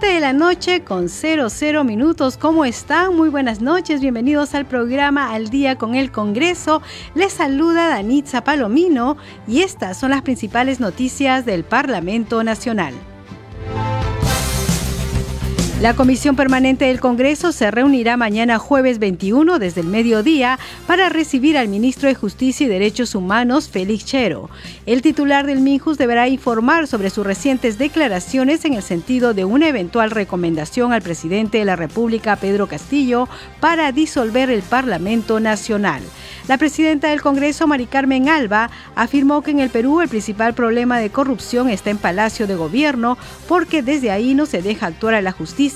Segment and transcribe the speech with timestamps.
[0.00, 2.38] De la noche con 00 minutos.
[2.38, 3.14] ¿Cómo están?
[3.14, 4.00] Muy buenas noches.
[4.00, 6.80] Bienvenidos al programa Al Día con el Congreso.
[7.14, 13.11] Les saluda Danitza Palomino y estas son las principales noticias del Parlamento Nacional.
[15.82, 21.58] La Comisión Permanente del Congreso se reunirá mañana jueves 21 desde el mediodía para recibir
[21.58, 24.48] al ministro de Justicia y Derechos Humanos, Félix Chero.
[24.86, 29.66] El titular del MINJUS deberá informar sobre sus recientes declaraciones en el sentido de una
[29.66, 33.28] eventual recomendación al presidente de la República, Pedro Castillo,
[33.58, 36.02] para disolver el Parlamento Nacional.
[36.46, 40.98] La presidenta del Congreso, Mari Carmen Alba, afirmó que en el Perú el principal problema
[40.98, 43.18] de corrupción está en Palacio de Gobierno
[43.48, 45.71] porque desde ahí no se deja actuar a la justicia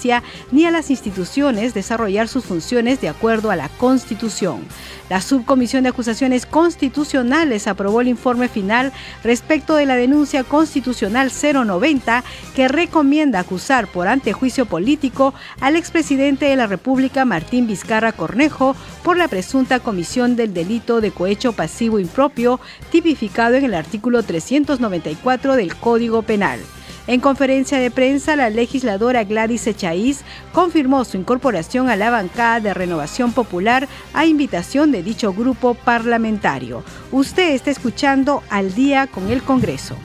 [0.52, 4.61] ni a las instituciones desarrollar sus funciones de acuerdo a la Constitución.
[5.08, 12.24] La Subcomisión de Acusaciones Constitucionales aprobó el informe final respecto de la denuncia constitucional 090
[12.55, 18.74] que recomienda acusar por antejuicio político al expresidente de la República, Martín Vizcarra Cornejo,
[19.05, 25.55] por la presunta comisión del delito de cohecho pasivo impropio tipificado en el artículo 394
[25.55, 26.61] del Código Penal.
[27.06, 32.74] En conferencia de prensa, la legisladora Gladys Echaíz confirmó su incorporación a la bancada de
[32.74, 36.82] Renovación Popular a invitación de dicho grupo parlamentario.
[37.12, 39.96] Usted está escuchando al día con el Congreso.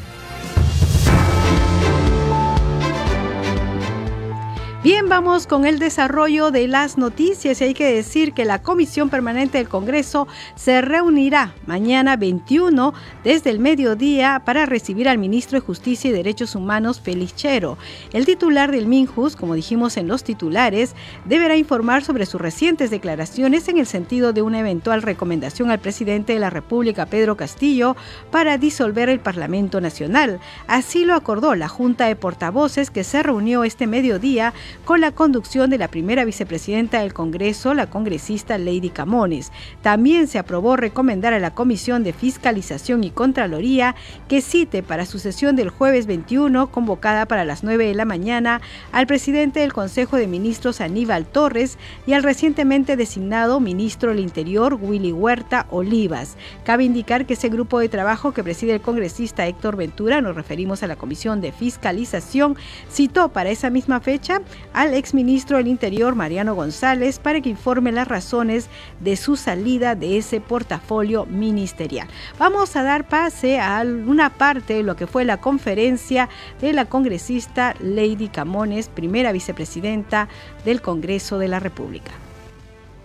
[4.84, 9.12] Bien, vamos con el desarrollo de las noticias y hay que decir que la Comisión
[9.12, 12.92] Permanente del Congreso se reunirá mañana 21
[13.24, 17.78] desde el mediodía para recibir al ministro de Justicia y Derechos Humanos, Félix Chero.
[18.12, 23.68] El titular del MINJUS, como dijimos en los titulares, deberá informar sobre sus recientes declaraciones
[23.68, 27.96] en el sentido de una eventual recomendación al presidente de la República, Pedro Castillo,
[28.32, 30.40] para disolver el Parlamento Nacional.
[30.66, 34.56] Así lo acordó la Junta de Portavoces que se reunió este mediodía
[34.86, 39.52] con la conducción de la primera vicepresidenta del Congreso, la congresista Lady Camones.
[39.82, 43.96] También se aprobó recomendar a la Comisión de Fiscalización y Contraloría
[44.28, 48.62] que cite para su sesión del jueves 21, convocada para las 9 de la mañana,
[48.92, 54.78] al presidente del Consejo de Ministros Aníbal Torres y al recientemente designado ministro del Interior
[54.82, 56.38] Willy Huerta Olivas.
[56.64, 60.84] Cabe indicar que ese grupo de trabajo que preside el congresista Héctor Ventura, nos referimos
[60.84, 62.56] a la Comisión de Fiscalización,
[62.90, 64.42] citó para esa misma fecha
[64.74, 70.18] al exministro del Interior, Mariano González, para que informe las razones de su salida de
[70.18, 72.08] ese portafolio ministerial.
[72.40, 76.30] Vamos a dar pase a una parte de lo que fue la conferencia
[76.62, 80.28] de la congresista Lady Camones, primera vicepresidenta
[80.66, 82.12] del Congreso de la República.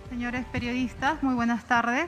[0.09, 2.07] Señores periodistas, muy buenas tardes.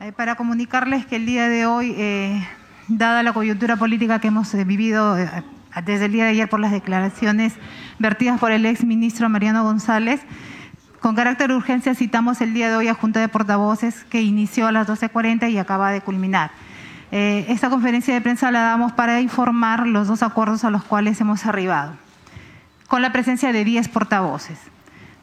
[0.00, 2.46] Eh, para comunicarles que el día de hoy, eh,
[2.88, 5.16] dada la coyuntura política que hemos eh, vivido
[5.82, 7.54] desde el día de ayer por las declaraciones
[7.98, 10.20] vertidas por el ex ministro Mariano González.
[11.00, 14.66] Con carácter de urgencia citamos el día de hoy a Junta de Portavoces que inició
[14.66, 16.50] a las 12.40 y acaba de culminar.
[17.12, 21.20] Eh, esta conferencia de prensa la damos para informar los dos acuerdos a los cuales
[21.20, 21.92] hemos arribado,
[22.88, 24.58] con la presencia de 10 portavoces.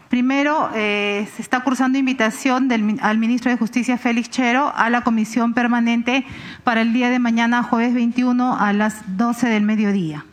[0.07, 2.69] Primero, eh, se está cursando invitación
[3.01, 6.25] al ministro de Justicia, Félix Chero, a la comisión permanente
[6.63, 10.25] para el día de mañana, jueves 21, a las 12 del mediodía.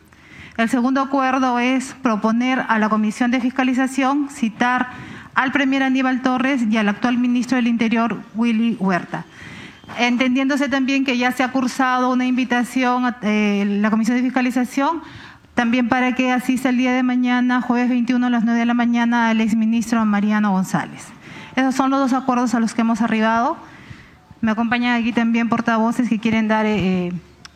[0.59, 4.89] El segundo acuerdo es proponer a la Comisión de Fiscalización citar
[5.33, 9.23] al Premier Aníbal Torres y al actual ministro del Interior, Willy Huerta.
[9.97, 15.01] Entendiéndose también que ya se ha cursado una invitación a eh, la Comisión de Fiscalización,
[15.55, 18.73] también para que asista el día de mañana, jueves 21 a las 9 de la
[18.73, 21.05] mañana, al exministro Mariano González.
[21.55, 23.55] Esos son los dos acuerdos a los que hemos arribado.
[24.41, 27.13] Me acompañan aquí también portavoces que quieren dar eh, eh,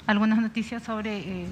[0.08, 1.48] algunas noticias sobre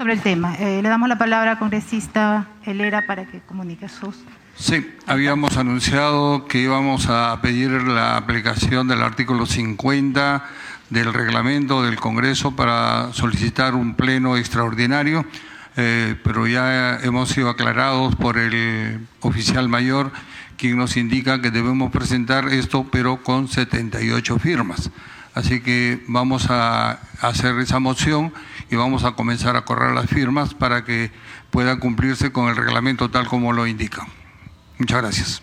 [0.00, 0.54] sobre el tema.
[0.54, 4.16] Eh, le damos la palabra al congresista Helera para que comunique sus...
[4.56, 10.42] Sí, habíamos anunciado que íbamos a pedir la aplicación del artículo 50
[10.88, 15.26] del reglamento del Congreso para solicitar un pleno extraordinario,
[15.76, 20.12] eh, pero ya hemos sido aclarados por el oficial mayor,
[20.56, 24.90] quien nos indica que debemos presentar esto, pero con 78 firmas.
[25.34, 28.32] Así que vamos a hacer esa moción
[28.70, 31.10] y vamos a comenzar a correr las firmas para que
[31.50, 34.06] pueda cumplirse con el reglamento tal como lo indica.
[34.78, 35.42] Muchas gracias.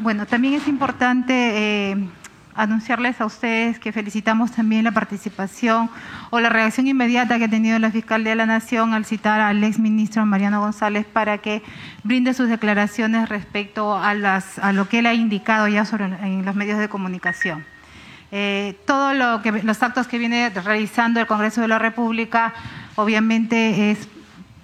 [0.00, 2.08] Bueno, también es importante eh,
[2.54, 5.90] anunciarles a ustedes que felicitamos también la participación
[6.30, 9.62] o la reacción inmediata que ha tenido la Fiscalía de la Nación al citar al
[9.62, 11.62] exministro Mariano González para que
[12.02, 16.46] brinde sus declaraciones respecto a, las, a lo que él ha indicado ya sobre, en
[16.46, 17.64] los medios de comunicación.
[18.30, 22.52] Eh, todo lo que los actos que viene realizando el Congreso de la República
[22.96, 24.06] obviamente es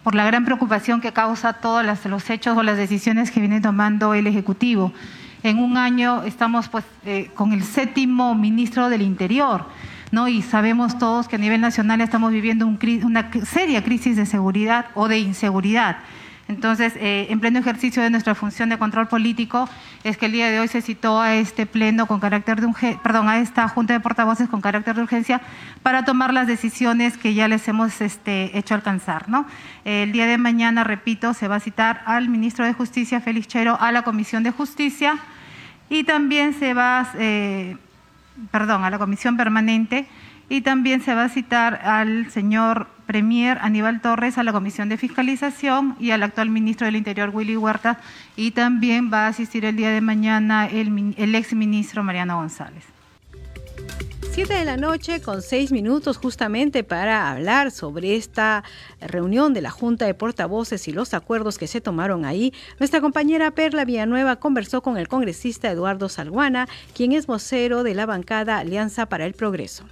[0.03, 4.13] por la gran preocupación que causa todos los hechos o las decisiones que viene tomando
[4.13, 4.93] el Ejecutivo.
[5.43, 9.65] En un año estamos pues eh, con el séptimo ministro del Interior,
[10.11, 10.29] ¿no?
[10.29, 15.09] Y sabemos todos que a nivel nacional estamos viviendo una seria crisis de seguridad o
[15.09, 15.99] de inseguridad.
[16.46, 19.69] Entonces, eh, en pleno ejercicio de nuestra función de control político,
[20.02, 23.29] es que el día de hoy se citó a este pleno con carácter de perdón,
[23.29, 25.41] a esta junta de portavoces con carácter de urgencia
[25.82, 29.29] para tomar las decisiones que ya les hemos este, hecho alcanzar.
[29.29, 29.46] ¿no?
[29.85, 33.79] El día de mañana, repito, se va a citar al ministro de Justicia, Félix Chero,
[33.81, 35.19] a la Comisión de Justicia
[35.88, 37.76] y también se va, eh,
[38.50, 40.06] perdón, a la Comisión Permanente
[40.49, 44.97] y también se va a citar al señor Premier Aníbal Torres a la Comisión de
[44.97, 48.01] Fiscalización y al actual ministro del Interior Willy Huerta
[48.37, 52.85] y también va a asistir el día de mañana el, el ex ministro Mariano González.
[54.35, 58.65] Siete de la noche con seis minutos justamente para hablar sobre esta
[59.01, 62.53] reunión de la Junta de Portavoces y los acuerdos que se tomaron ahí.
[62.81, 66.67] Nuestra compañera Perla Villanueva conversó con el congresista Eduardo Salguana,
[66.97, 69.85] quien es vocero de la bancada Alianza para el Progreso.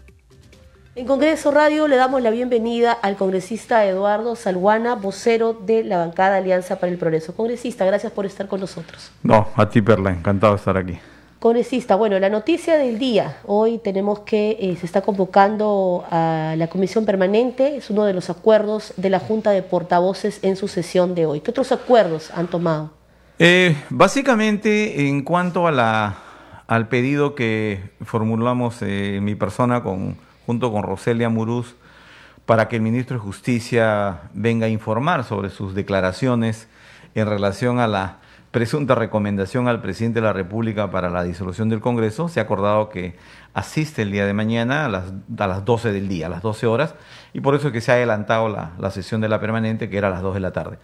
[0.95, 6.37] En Congreso Radio le damos la bienvenida al congresista Eduardo Salguana, vocero de la bancada
[6.37, 7.35] Alianza para el Progreso.
[7.35, 9.11] Congresista, gracias por estar con nosotros.
[9.23, 10.99] No, a ti Perla, encantado de estar aquí.
[11.39, 13.39] Congresista, bueno, la noticia del día.
[13.47, 18.29] Hoy tenemos que eh, se está convocando a la comisión permanente, es uno de los
[18.29, 21.41] acuerdos de la Junta de Portavoces en su sesión de hoy.
[21.41, 22.91] ¿Qué otros acuerdos han tomado?
[23.39, 26.19] Eh, básicamente, en cuanto a la,
[26.67, 30.19] al pedido que formulamos eh, mi persona con
[30.53, 31.77] junto con Roselia Muruz,
[32.45, 36.69] para que el ministro de Justicia venga a informar sobre sus declaraciones
[37.15, 38.19] en relación a la
[38.51, 42.29] presunta recomendación al presidente de la República para la disolución del Congreso.
[42.29, 43.17] Se ha acordado que
[43.55, 46.67] asiste el día de mañana a las, a las 12 del día, a las 12
[46.67, 46.97] horas,
[47.33, 49.97] y por eso es que se ha adelantado la, la sesión de la permanente, que
[49.97, 50.79] era a las 2 de la tarde.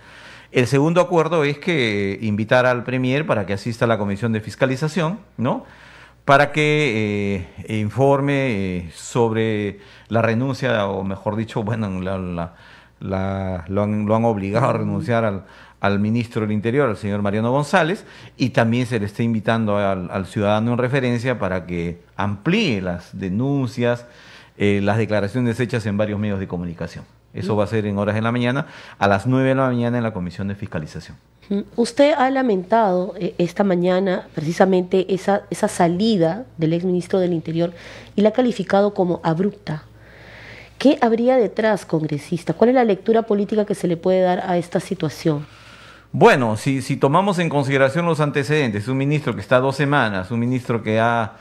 [0.50, 4.40] El segundo acuerdo es que invitar al Premier para que asista a la comisión de
[4.40, 5.66] fiscalización, ¿no?
[6.28, 9.78] Para que eh, informe eh, sobre
[10.08, 12.52] la renuncia, o mejor dicho, bueno, la,
[13.00, 15.46] lo, han, obligado a renunciar
[15.80, 18.04] al, ministro del Interior, al señor Mariano González,
[18.36, 24.04] y también se le está invitando al, ciudadano en referencia para que amplíe las denuncias,
[24.58, 27.06] eh, las declaraciones hechas en varios medios de comunicación.
[27.34, 28.66] Eso va a ser en horas de la mañana,
[28.98, 31.16] a las 9 de la mañana en la Comisión de Fiscalización.
[31.76, 37.72] Usted ha lamentado eh, esta mañana precisamente esa, esa salida del exministro del Interior
[38.16, 39.84] y la ha calificado como abrupta.
[40.78, 42.52] ¿Qué habría detrás, congresista?
[42.52, 45.46] ¿Cuál es la lectura política que se le puede dar a esta situación?
[46.12, 50.40] Bueno, si, si tomamos en consideración los antecedentes, un ministro que está dos semanas, un
[50.40, 51.32] ministro que ha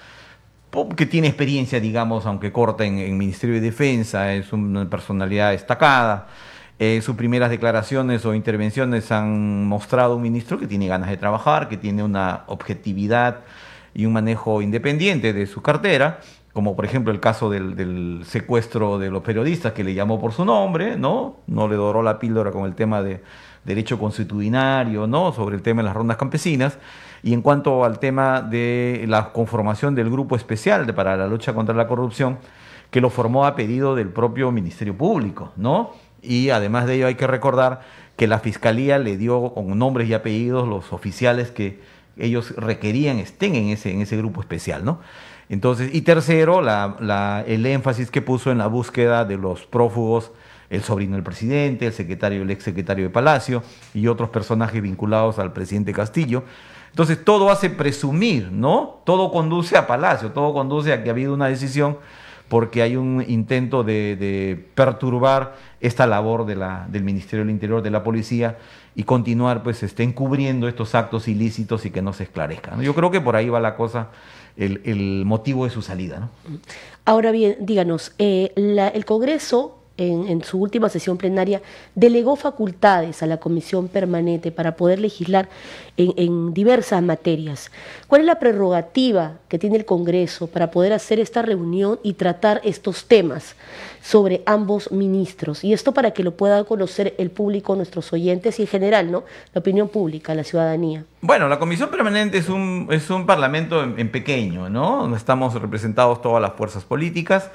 [0.95, 6.27] que tiene experiencia, digamos, aunque corta en el Ministerio de Defensa, es una personalidad destacada,
[6.79, 11.69] eh, sus primeras declaraciones o intervenciones han mostrado un ministro que tiene ganas de trabajar,
[11.69, 13.39] que tiene una objetividad
[13.95, 16.19] y un manejo independiente de su cartera,
[16.53, 20.45] como por ejemplo el caso del, secuestro de los periodistas que le llamó por su
[20.45, 21.37] nombre, ¿no?
[21.47, 23.23] No le doró la píldora con el tema de
[23.65, 25.31] derecho constitucionario, ¿no?
[25.33, 26.77] Sobre el tema de las rondas campesinas.
[27.23, 31.75] Y en cuanto al tema de la conformación del grupo especial para la lucha contra
[31.75, 32.37] la corrupción,
[32.91, 35.91] que lo formó a pedido del propio Ministerio Público, ¿no?
[36.21, 37.81] y además de ello hay que recordar
[38.15, 41.79] que la Fiscalía le dio con nombres y apellidos los oficiales que
[42.17, 44.99] ellos requerían estén en ese, en ese grupo especial, ¿no?
[45.49, 46.61] Entonces, y tercero,
[47.45, 50.31] el énfasis que puso en la búsqueda de los prófugos,
[50.69, 55.39] el sobrino del presidente, el secretario, el ex secretario de Palacio y otros personajes vinculados
[55.39, 56.43] al presidente Castillo.
[56.97, 59.01] Entonces, todo hace presumir, ¿no?
[59.03, 61.99] Todo conduce a Palacio, todo conduce a que ha habido una decisión
[62.49, 67.91] porque hay un intento de, perturbar esta labor de la, del Ministerio del Interior, de
[67.91, 68.57] la policía,
[68.95, 72.81] y continuar pues este, encubriendo estos actos ilícitos y que no se esclarezcan.
[72.81, 74.07] Yo creo que por ahí va la cosa,
[74.55, 76.29] el, motivo de su salida.
[77.05, 81.61] Ahora bien, díganos, eh, el Congreso en, su última sesión plenaria,
[81.95, 85.49] delegó facultades a la Comisión Permanente para poder legislar
[85.97, 87.71] en, diversas materias.
[88.07, 92.61] ¿Cuál es la prerrogativa que tiene el Congreso para poder hacer esta reunión y tratar
[92.63, 93.55] estos temas
[94.01, 95.63] sobre ambos ministros?
[95.63, 99.23] Y esto para que lo pueda conocer el público, nuestros oyentes y en general, ¿no?
[99.53, 101.03] La opinión pública, la ciudadanía.
[101.21, 105.15] Bueno, la Comisión Permanente es un, es un parlamento en, en pequeño, ¿no?
[105.15, 107.49] Estamos representados todas las fuerzas políticas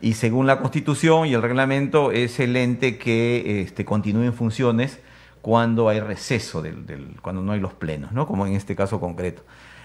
[0.00, 4.98] y según la Constitución y el reglamento es el ente que este, continúe en funciones
[5.42, 8.26] cuando hay receso, del, cuando no hay los plenos, ¿no?
[8.26, 9.42] como en este caso concreto.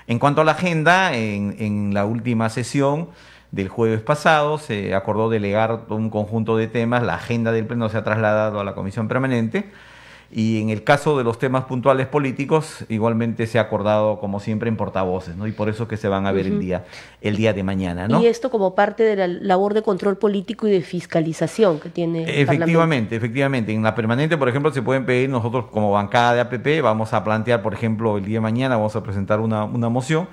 [0.08, 3.10] En cuanto a la agenda, en, en la última sesión
[3.52, 7.98] del jueves pasado se acordó delegar un conjunto de temas, la agenda del pleno se
[7.98, 9.72] ha trasladado a la comisión permanente
[10.38, 14.68] y en el caso de los temas puntuales políticos, igualmente se ha acordado, como siempre,
[14.68, 15.48] en portavoces, ¿no?
[15.48, 16.84] Y por eso que se van a ver el, día,
[17.22, 18.22] el día de mañana, ¿no?
[18.22, 22.24] Y esto como parte de la labor de control político y de fiscalización que tiene
[22.24, 23.72] el Efectivamente, efectivamente.
[23.72, 27.24] En la permanente, por ejemplo, se pueden pedir, nosotros como bancada de APP, vamos a
[27.24, 30.28] plantear, por ejemplo, el día de mañana vamos a presentar una, una moción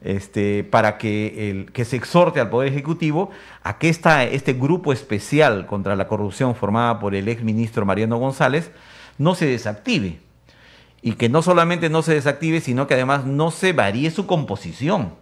[0.00, 3.30] este, para que, el, que se exhorte al Poder Ejecutivo
[3.64, 8.16] a que esta, este grupo especial contra la corrupción formada por el ex ministro Mariano
[8.18, 8.70] González,
[9.20, 10.18] no se desactive.
[11.02, 15.14] Y que no solamente no se desactive, sino que además no se varíe su composición.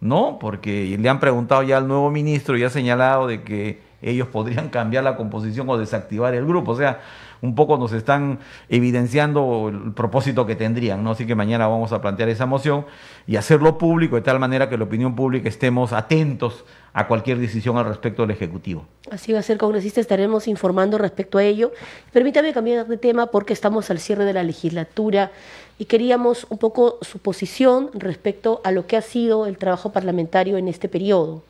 [0.00, 0.38] ¿No?
[0.40, 3.80] Porque le han preguntado ya al nuevo ministro y ha señalado de que
[4.10, 6.72] ellos podrían cambiar la composición o desactivar el grupo.
[6.72, 7.00] O sea,
[7.40, 11.10] un poco nos están evidenciando el propósito que tendrían, ¿no?
[11.10, 12.86] Así que mañana vamos a plantear esa moción
[13.26, 17.76] y hacerlo público de tal manera que la opinión pública estemos atentos a cualquier decisión
[17.76, 18.86] al respecto del Ejecutivo.
[19.10, 21.72] Así va a ser, congresista, estaremos informando respecto a ello.
[22.12, 25.32] Permítame cambiar de tema porque estamos al cierre de la legislatura
[25.78, 30.56] y queríamos un poco su posición respecto a lo que ha sido el trabajo parlamentario
[30.56, 31.42] en este periodo.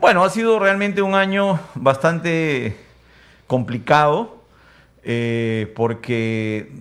[0.00, 2.74] Bueno, ha sido realmente un año bastante
[3.46, 4.38] complicado
[5.04, 6.72] eh, porque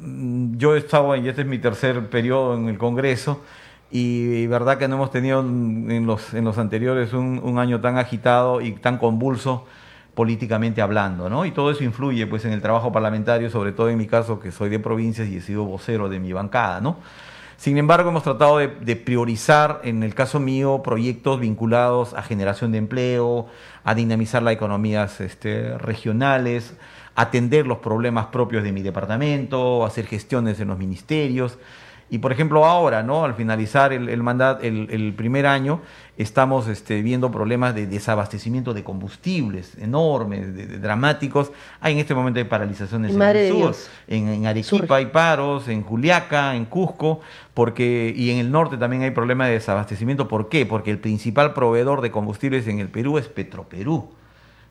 [0.56, 3.42] yo he estado, y este es mi tercer periodo en el Congreso,
[3.92, 7.98] y, verdad que no hemos tenido en los, en los anteriores un, un, año tan
[7.98, 9.66] agitado y tan convulso
[10.16, 11.44] políticamente hablando, ¿no?
[11.46, 14.54] Y todo eso influye pues en el trabajo parlamentario, sobre todo en mi caso que
[14.54, 16.98] soy de provincias y he sido vocero de mi bancada, ¿no?
[17.60, 22.78] Sin embargo, hemos tratado de, priorizar, en el caso mío, proyectos vinculados a generación de
[22.78, 23.48] empleo,
[23.84, 26.78] a dinamizar las economías este, regionales,
[27.16, 31.58] atender los problemas propios de mi departamento, hacer gestiones en los ministerios.
[32.10, 33.26] Y por ejemplo ahora, ¿no?
[33.26, 35.82] Al finalizar el, mandato, el, primer año,
[36.20, 41.52] estamos este, viendo problemas de desabastecimiento de combustibles enormes, dramáticos.
[41.80, 43.76] Hay en este momento hay paralizaciones en, el sur,
[44.08, 47.22] en, Arequipa hay paros, en Juliaca, en Cusco,
[47.54, 50.28] porque y en el norte también hay problemas de desabastecimiento.
[50.28, 50.66] ¿Por qué?
[50.66, 54.10] Porque el principal proveedor de combustibles en el Perú es Petroperú.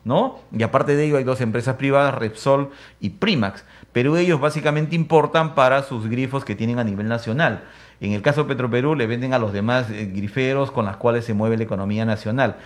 [0.05, 0.39] ¿No?
[0.53, 2.69] Y aparte de ello hay dos empresas privadas, Repsol
[3.01, 7.63] y Primax pero ellos básicamente importan para sus grifos que tienen a nivel nacional.
[8.01, 11.25] En el caso de Petroperú le venden a los demás eh, griferos con las cuales
[11.25, 12.57] se mueve la economía nacional.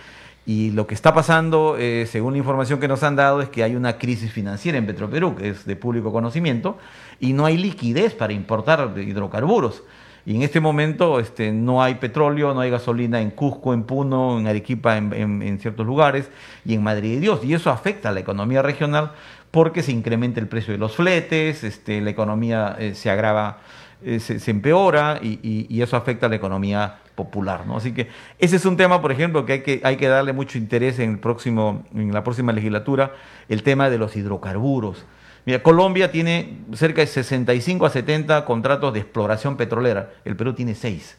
[0.46, 3.62] Y lo que está pasando, eh, según la información que nos han dado, es que
[3.62, 6.76] hay una crisis financiera en Petroperú, que es de público conocimiento,
[7.18, 9.82] y no hay liquidez para importar hidrocarburos.
[10.26, 14.38] Y en este momento este, no hay petróleo, no hay gasolina en Cusco, en Puno,
[14.38, 15.12] en Arequipa, en,
[15.42, 16.30] en ciertos lugares,
[16.64, 17.44] y en Madrid de Dios.
[17.44, 19.12] Y eso afecta a la economía regional
[19.54, 23.58] porque se incrementa el precio de los fletes, este, la economía eh, se agrava,
[24.04, 27.66] eh, se, empeora y, eso afecta a la economía popular.
[27.66, 27.76] ¿no?
[27.76, 28.08] Así que
[28.38, 31.12] ese es un tema, por ejemplo, que hay que, hay que darle mucho interés en,
[31.12, 33.12] el próximo, en la próxima legislatura,
[33.48, 35.04] el tema de los hidrocarburos.
[35.46, 40.74] Mira, Colombia tiene cerca de 65 a 70 contratos de exploración petrolera, el Perú tiene
[40.74, 41.18] 6.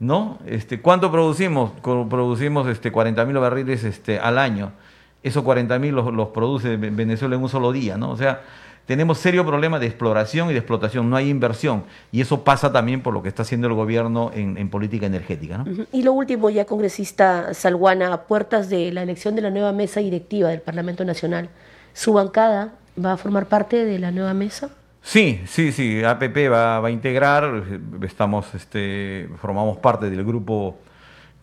[0.00, 0.38] ¿No?
[0.46, 1.72] Este, ¿Cuánto producimos?
[1.82, 4.72] Producimos este, 40 mil barriles este, al año
[5.22, 8.10] esos 40 mil los, produce Venezuela en un solo día, ¿no?
[8.10, 8.42] O sea,
[8.88, 11.84] tenemos serio problema de exploración y de explotación, no hay inversión.
[12.10, 15.58] Y eso pasa también por lo que está haciendo el gobierno en, política energética.
[15.58, 15.84] ¿no?
[15.92, 20.00] Y lo último, ya congresista Salguana, a puertas de la elección de la nueva mesa
[20.00, 21.50] directiva del Parlamento Nacional,
[21.92, 22.72] ¿su bancada
[23.04, 24.70] va a formar parte de la nueva mesa?
[25.02, 27.64] Sí, sí, sí, APP va, va a integrar,
[28.00, 30.78] estamos, este, formamos parte del grupo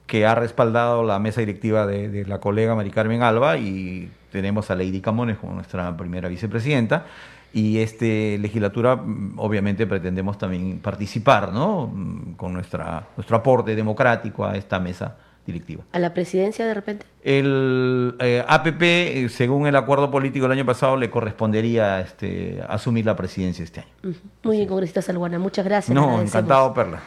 [0.08, 4.76] que ha respaldado la mesa directiva de, la colega Mari Carmen Alba y tenemos a
[4.76, 7.06] Lady Camones como nuestra primera vicepresidenta.
[7.54, 11.88] Y esta legislatura, mm, obviamente, pretendemos también participar ¿no?
[11.88, 15.84] Mm, con nuestra, nuestro aporte democrático a esta mesa directiva.
[15.92, 17.06] ¿A la presidencia de repente?
[17.24, 23.06] El eh, APP, eh, según el acuerdo político del año pasado, le correspondería este, asumir
[23.06, 24.16] la presidencia este año.
[24.44, 25.96] Muy bien, congresista Salguana, muchas gracias.
[25.96, 27.02] No, encantado, Perla.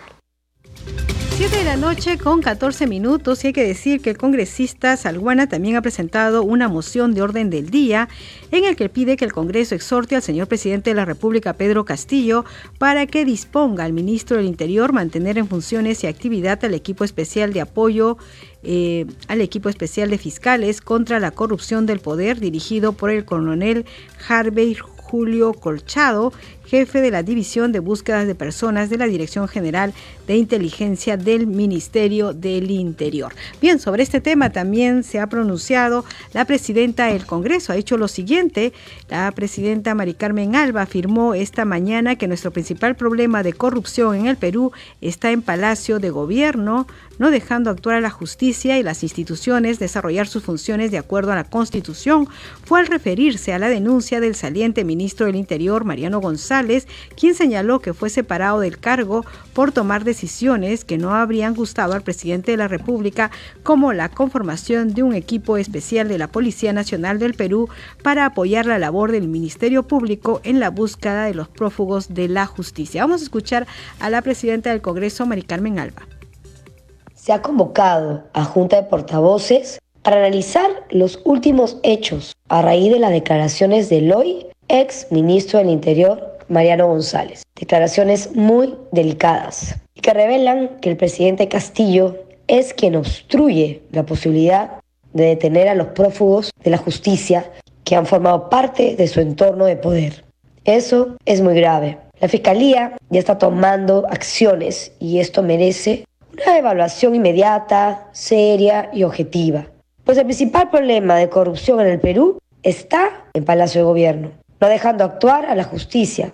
[1.39, 5.49] 7 de la noche con 14 minutos y hay que decir que el congresista Salguana
[5.49, 8.09] también ha presentado una moción de orden del día
[8.51, 11.85] en el que pide que el Congreso exhorte al señor presidente de la República, Pedro
[11.85, 12.45] Castillo,
[12.79, 17.53] para que disponga al ministro del Interior mantener en funciones y actividad al equipo especial
[17.53, 18.19] de apoyo
[18.65, 23.87] eh, al equipo especial de fiscales contra la corrupción del poder dirigido por el coronel
[24.29, 24.77] Harvey
[25.09, 26.33] Julio Colchado,
[26.69, 29.95] jefe de la División de Búsquedas de Personas de la Dirección General
[30.27, 33.33] de Inteligencia del Ministerio del Interior.
[33.63, 37.73] Bien, sobre este tema también se ha pronunciado la presidenta del Congreso.
[37.73, 38.75] Ha hecho lo siguiente.
[39.09, 44.27] La presidenta Mari Carmen Alba afirmó esta mañana que nuestro principal problema de corrupción en
[44.27, 44.71] el Perú
[45.01, 46.87] está en Palacio de Gobierno,
[47.19, 51.37] no dejando actuar a la justicia y las instituciones desarrollar sus funciones de acuerdo a
[51.37, 52.29] la Constitución,
[52.65, 57.81] fue al referirse a la denuncia del saliente ministro del Interior, Mariano González, quien señaló
[57.81, 62.57] que fue separado del cargo por tomar decisiones que no habrían gustado al presidente de
[62.57, 63.31] la República,
[63.63, 67.69] como la conformación de un equipo especial de la Policía Nacional del Perú
[68.03, 72.47] para apoyar la labor del Ministerio Público en la búsqueda de los prófugos de la
[72.47, 73.03] justicia.
[73.03, 73.67] Vamos a escuchar
[74.01, 76.18] a la presidenta del Congreso, Mari Carmen Alba
[77.29, 82.99] se ha convocado a Junta de Portavoces para analizar los últimos hechos a raíz de
[82.99, 87.43] las declaraciones del hoy ex ministro del Interior, Mariano González.
[87.55, 92.17] Declaraciones muy delicadas y que revelan que el presidente Castillo
[92.47, 94.81] es quien obstruye la posibilidad
[95.13, 97.53] de detener a los prófugos de la justicia
[97.85, 100.25] que han formado parte de su entorno de poder.
[100.65, 101.99] Eso es muy grave.
[102.21, 106.05] La Fiscalía ya está tomando acciones y esto merece
[106.47, 109.67] una evaluación inmediata, seria y objetiva.
[110.05, 114.31] Pues el principal problema de corrupción en el Perú está en Palacio de Gobierno,
[114.61, 116.33] no dejando actuar a la justicia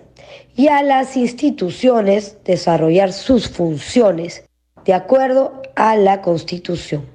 [0.55, 4.45] y a las instituciones desarrollar sus funciones
[4.85, 7.05] de acuerdo a la Constitución.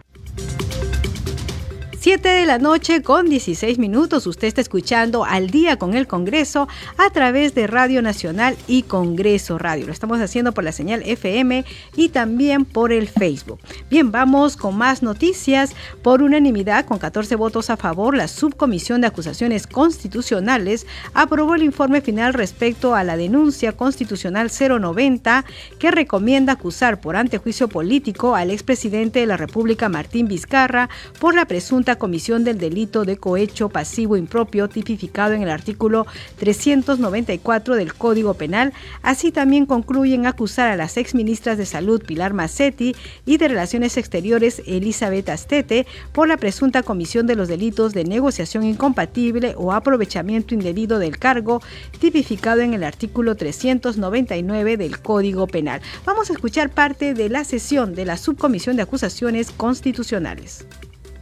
[2.01, 4.27] 7 de la noche con 16 minutos.
[4.27, 6.67] Usted está escuchando al día con el Congreso
[6.97, 9.85] a través de Radio Nacional y Congreso Radio.
[9.85, 11.63] Lo estamos haciendo por la señal FM
[11.97, 13.61] y también por el Facebook.
[13.91, 15.75] Bien, vamos con más noticias.
[16.01, 22.01] Por unanimidad, con 14 votos a favor, la Subcomisión de Acusaciones Constitucionales aprobó el informe
[22.01, 25.45] final respecto a la denuncia constitucional 090
[25.79, 31.45] que recomienda acusar por antejuicio político al expresidente de la República, Martín Vizcarra, por la
[31.45, 36.07] presunta comisión del delito de cohecho pasivo impropio tipificado en el artículo
[36.39, 38.73] 394 del Código Penal.
[39.03, 42.95] Así también concluyen acusar a las exministras de Salud Pilar Macetti
[43.27, 48.65] y de Relaciones Exteriores Elizabeth Astete por la presunta comisión de los delitos de negociación
[48.65, 51.63] incompatible o aprovechamiento indebido del cargo
[51.99, 55.81] tipificado en el artículo 399 del Código Penal.
[56.05, 60.67] Vamos a escuchar parte de la sesión de la Subcomisión de Acusaciones Constitucionales.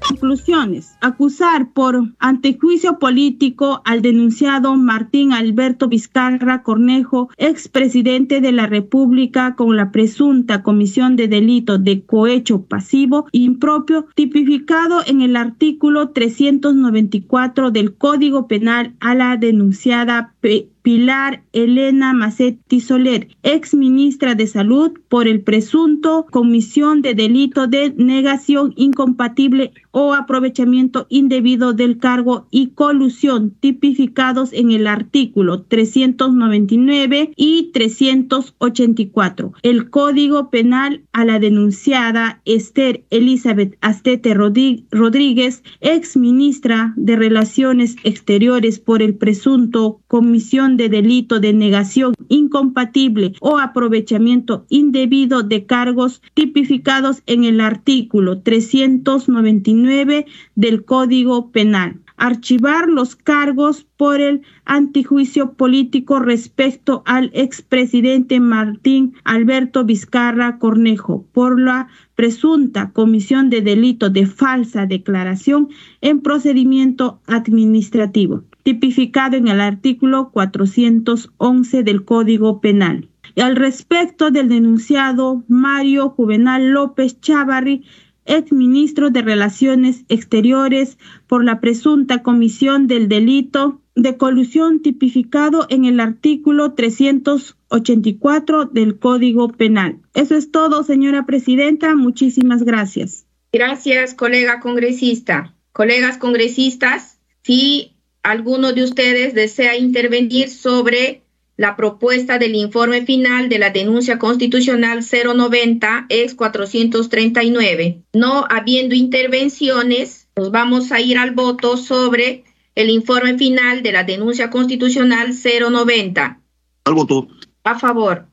[0.08, 0.96] Conclusiones.
[1.00, 9.76] Acusar por antejuicio político al denunciado Martín Alberto Vizcarra Cornejo, expresidente de la República, con
[9.76, 17.94] la presunta comisión de delito de cohecho pasivo impropio tipificado en el artículo 394 del
[17.94, 20.34] Código Penal a la denunciada
[20.82, 27.94] Pilar Elena Macetti Soler, ex ministra de Salud, por el presunto comisión de delito de
[27.96, 37.70] negación incompatible o aprovechamiento indebido del cargo y colusión tipificados en el artículo 399 y
[37.72, 39.52] 384.
[39.62, 48.78] El Código Penal a la denunciada Esther Elizabeth Astete Rodríguez, ex ministra de Relaciones Exteriores
[48.78, 57.22] por el presunto comisión de delito de negación incompatible o aprovechamiento indebido de cargos tipificados
[57.26, 62.00] en el artículo 399 del Código Penal.
[62.16, 71.60] Archivar los cargos por el antijuicio político respecto al expresidente Martín Alberto Vizcarra Cornejo por
[71.60, 75.68] la presunta comisión de delito de falsa declaración
[76.00, 83.09] en procedimiento administrativo tipificado en el artículo 411 del Código Penal.
[83.35, 87.87] Y al respecto del denunciado Mario Juvenal López Chávarri,
[88.26, 95.98] exministro de Relaciones Exteriores, por la presunta comisión del delito de colusión tipificado en el
[95.98, 100.00] artículo 384 del Código Penal.
[100.12, 101.94] Eso es todo, señora presidenta.
[101.94, 103.24] Muchísimas gracias.
[103.50, 105.54] Gracias, colega congresista.
[105.72, 111.22] Colegas congresistas, sí alguno de ustedes desea intervenir sobre
[111.57, 118.02] la propuesta del informe final de la denuncia constitucional 090 ex 439.
[118.12, 122.44] No habiendo intervenciones, nos vamos a ir al voto sobre
[122.76, 126.40] el informe final de la denuncia constitucional 090.
[126.85, 127.26] Al voto.
[127.64, 128.26] A favor.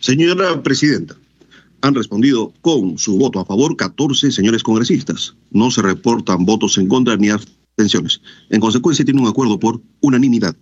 [0.00, 1.16] Señora Presidenta,
[1.82, 5.36] han respondido con su voto a favor 14 señores congresistas.
[5.52, 7.55] No se reportan votos en contra ni abstenciones.
[7.76, 10.56] En consecuencia, tiene un acuerdo por unanimidad.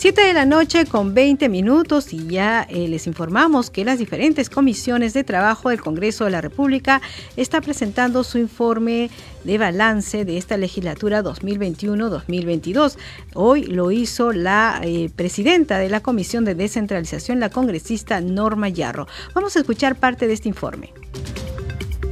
[0.00, 4.48] 7 de la noche con 20 minutos y ya eh, les informamos que las diferentes
[4.48, 7.02] comisiones de trabajo del Congreso de la República
[7.36, 9.10] está presentando su informe
[9.44, 12.96] de balance de esta legislatura 2021-2022.
[13.34, 19.06] Hoy lo hizo la eh, presidenta de la Comisión de Descentralización, la congresista Norma Yarro.
[19.34, 20.94] Vamos a escuchar parte de este informe.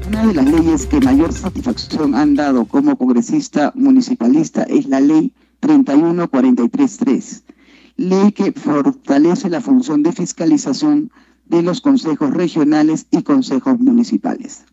[0.09, 5.35] Una de las leyes que mayor satisfacción han dado como congresista municipalista es la ley
[5.61, 7.45] 31433
[7.99, 11.11] ley que fortalece la función de fiscalización
[11.45, 14.65] de los consejos regionales y consejos municipales.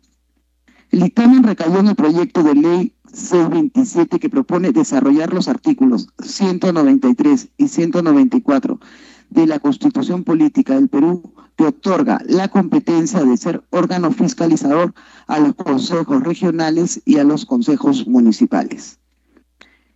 [0.90, 7.50] El dictamen recayó en el proyecto de ley C27 que propone desarrollar los artículos 193
[7.58, 8.80] y 194
[9.30, 14.94] de la Constitución Política del Perú que otorga la competencia de ser órgano fiscalizador
[15.28, 19.00] a los consejos regionales y a los consejos municipales.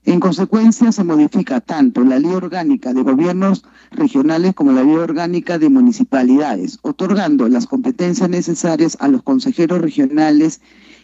[0.06, 5.60] En consecuencia, se modifica tanto la ley orgánica de gobiernos regionales como la ley orgánica
[5.60, 10.62] de municipalidades, otorgando las competencias necesarias a los consejeros regionales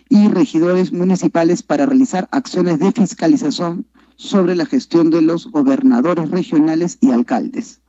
[0.09, 3.85] y regidores municipales para realizar acciones de fiscalización
[4.15, 7.81] sobre la gestión de los gobernadores regionales y alcaldes.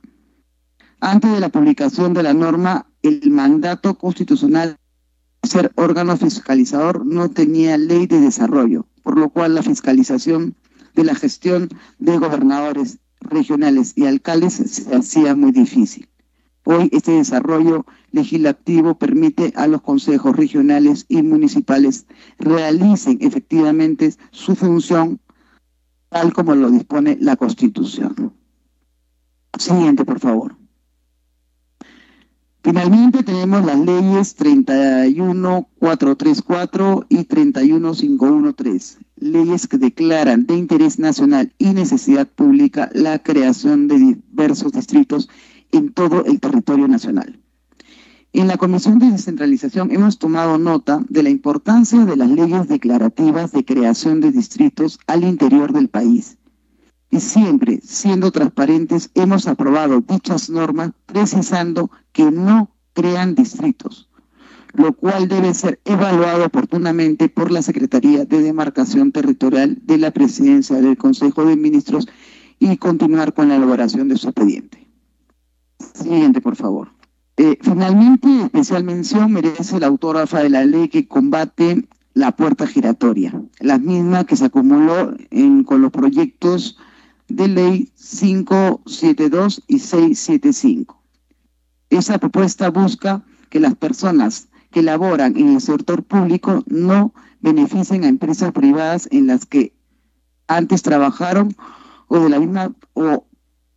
[0.99, 4.77] Antes de la publicación de la norma, el mandato constitucional
[5.43, 10.55] de ser órgano fiscalizador no tenía ley de desarrollo, por lo cual la fiscalización
[10.95, 16.09] de la gestión de gobernadores regionales y alcaldes se hacía muy difícil.
[16.63, 22.07] Hoy este desarrollo legislativo permite a los consejos regionales y municipales
[22.39, 25.21] realicen efectivamente su función
[26.09, 28.33] tal como lo dispone la Constitución.
[29.57, 30.66] Siguiente, por favor.
[32.63, 42.27] Finalmente tenemos las leyes 31434 y 31513, leyes que declaran de interés nacional y necesidad
[42.27, 45.29] pública la creación de diversos distritos
[45.71, 47.39] en todo el territorio nacional.
[48.33, 53.53] En la Comisión de Descentralización hemos tomado nota de la importancia de las leyes declarativas
[53.53, 56.37] de creación de distritos al interior del país
[57.09, 64.09] y siempre siendo transparentes hemos aprobado dichas normas precisando que no crean distritos,
[64.73, 70.77] lo cual debe ser evaluado oportunamente por la Secretaría de Demarcación Territorial de la Presidencia
[70.77, 72.07] del Consejo de Ministros
[72.59, 74.87] y continuar con la elaboración de su expediente.
[75.93, 76.89] Siguiente, por favor.
[77.37, 83.39] Eh, finalmente, especial mención merece la autógrafa de la ley que combate la puerta giratoria,
[83.59, 85.15] la misma que se acumuló
[85.65, 86.77] con los proyectos
[87.27, 91.01] de ley 572 y 675.
[91.89, 98.07] Esa propuesta busca que las personas que laboran en el sector público no beneficien a
[98.07, 99.73] empresas privadas en las que
[100.47, 101.55] antes trabajaron
[102.07, 103.25] o de la misma o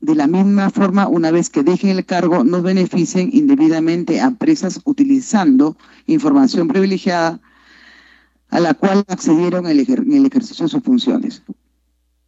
[0.00, 4.80] de la misma forma, una vez que dejen el cargo, no beneficien indebidamente a empresas
[4.84, 7.38] utilizando información privilegiada
[8.48, 11.42] a la cual accedieron en el ejercicio de sus funciones.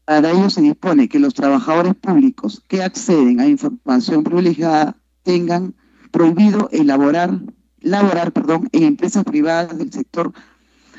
[0.05, 5.75] Para ello se dispone que los trabajadores públicos que acceden a información privilegiada tengan
[6.11, 7.41] prohibido elaborar,
[7.81, 10.33] laborar perdón, en empresas privadas del sector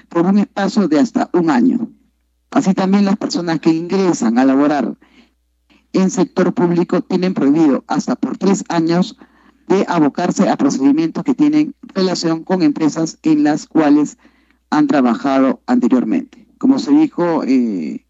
[0.09, 1.89] por un espacio de hasta un año.
[2.51, 4.95] Así también las personas que ingresan a laborar
[5.91, 9.17] en sector público tienen prohibido hasta por tres años
[9.67, 14.17] de abocarse a procedimientos que tienen relación con empresas en las cuales
[14.69, 16.47] han trabajado anteriormente.
[16.57, 18.05] Como se dijo eh,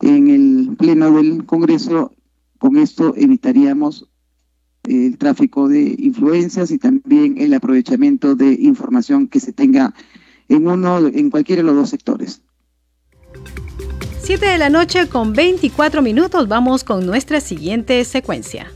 [0.00, 2.12] en el Pleno del Congreso,
[2.58, 4.08] con esto evitaríamos
[4.84, 9.94] el tráfico de influencias y también el aprovechamiento de información que se tenga
[10.48, 12.42] en uno, en cualquiera de los dos sectores.
[14.22, 18.72] 7 de la noche con 24 minutos vamos con nuestra siguiente secuencia.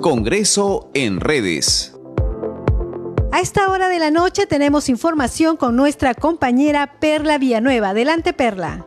[0.00, 1.95] Congreso en redes.
[3.36, 7.90] A esta hora de la noche tenemos información con nuestra compañera Perla Villanueva.
[7.90, 8.86] Adelante, Perla.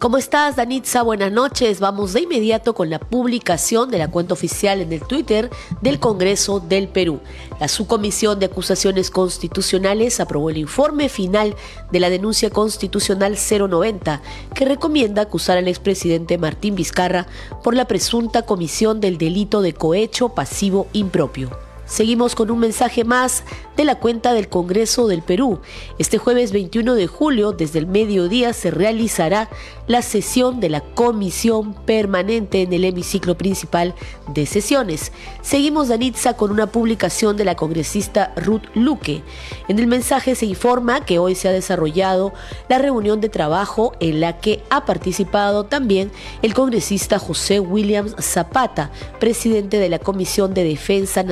[0.00, 1.02] ¿Cómo estás, Danitza?
[1.02, 1.78] Buenas noches.
[1.78, 5.50] Vamos de inmediato con la publicación de la cuenta oficial en el Twitter
[5.82, 7.20] del Congreso del Perú.
[7.60, 11.54] La Subcomisión de Acusaciones Constitucionales aprobó el informe final
[11.92, 14.20] de la denuncia constitucional 090,
[14.52, 17.28] que recomienda acusar al expresidente Martín Vizcarra
[17.62, 21.69] por la presunta comisión del delito de cohecho pasivo impropio.
[21.90, 23.42] Seguimos con un mensaje más
[23.76, 25.58] de la cuenta del Congreso del Perú.
[25.98, 29.48] Este jueves 21 de julio, desde el mediodía, se realizará
[29.88, 33.96] la sesión de la Comisión Permanente en el hemiciclo principal
[34.28, 35.10] de sesiones.
[35.42, 39.24] Seguimos, Danitza, con una publicación de la congresista Ruth Luque.
[39.66, 42.32] En el mensaje se informa que hoy se ha desarrollado
[42.68, 48.92] la reunión de trabajo en la que ha participado también el congresista José Williams Zapata,
[49.18, 51.24] presidente de la Comisión de Defensa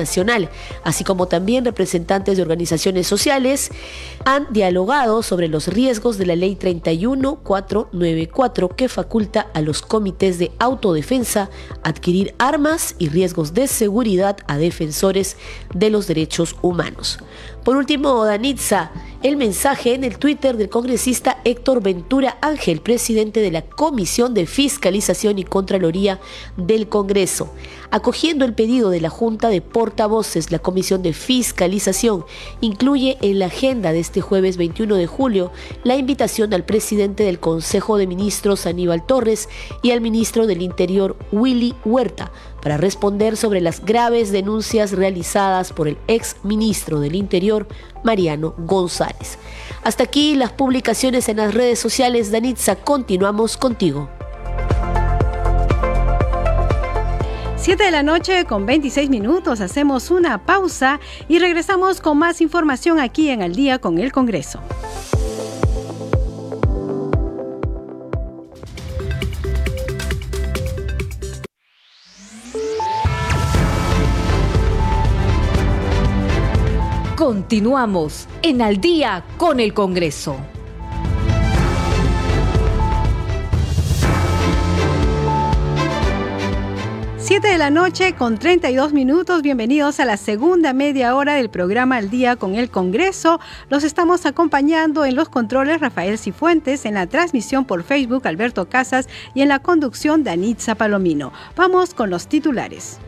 [0.83, 3.71] Así como también representantes de organizaciones sociales,
[4.25, 10.51] han dialogado sobre los riesgos de la Ley 31494 que faculta a los comités de
[10.59, 11.49] autodefensa
[11.83, 15.37] adquirir armas y riesgos de seguridad a defensores
[15.73, 17.19] de los derechos humanos.
[17.63, 18.91] Por último, Danitza,
[19.21, 24.45] el mensaje en el Twitter del congresista Héctor Ventura Ángel, presidente de la Comisión de
[24.45, 26.21] Fiscalización y Contraloría
[26.55, 27.53] del Congreso.
[27.91, 32.23] Acogiendo el pedido de la Junta de Portavoces, la Comisión de Fiscalización
[32.61, 35.51] incluye en la agenda de este jueves 21 de julio
[35.83, 39.49] la invitación al presidente del Consejo de Ministros Aníbal Torres
[39.81, 45.87] y al ministro del Interior Willy Huerta para responder sobre las graves denuncias realizadas por
[45.87, 47.67] el ex ministro del Interior,
[48.03, 49.37] Mariano González.
[49.83, 52.31] Hasta aquí las publicaciones en las redes sociales.
[52.31, 54.09] Danitza, continuamos contigo.
[57.57, 62.99] 7 de la noche con 26 minutos, hacemos una pausa y regresamos con más información
[62.99, 64.61] aquí en Al día con el Congreso.
[77.19, 80.37] Continuamos en Al día con el Congreso.
[87.17, 89.41] 7 de la noche con 32 minutos.
[89.41, 93.41] Bienvenidos a la segunda media hora del programa Al Día con el Congreso.
[93.69, 99.09] Los estamos acompañando en los controles Rafael Cifuentes, en la transmisión por Facebook Alberto Casas
[99.33, 101.33] y en la conducción Danitza Palomino.
[101.57, 103.01] Vamos con los titulares.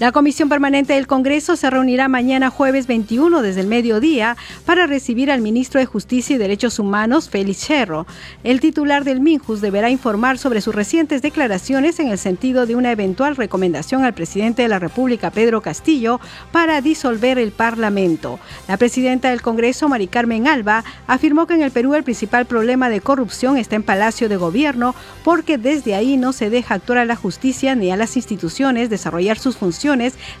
[0.00, 4.34] La Comisión Permanente del Congreso se reunirá mañana jueves 21 desde el mediodía
[4.64, 8.06] para recibir al ministro de Justicia y Derechos Humanos, Félix Cherro.
[8.42, 12.92] El titular del MINJUS deberá informar sobre sus recientes declaraciones en el sentido de una
[12.92, 16.18] eventual recomendación al presidente de la República, Pedro Castillo,
[16.50, 18.40] para disolver el Parlamento.
[18.68, 22.88] La presidenta del Congreso, Mari Carmen Alba, afirmó que en el Perú el principal problema
[22.88, 27.04] de corrupción está en Palacio de Gobierno porque desde ahí no se deja actuar a
[27.04, 29.89] la justicia ni a las instituciones desarrollar sus funciones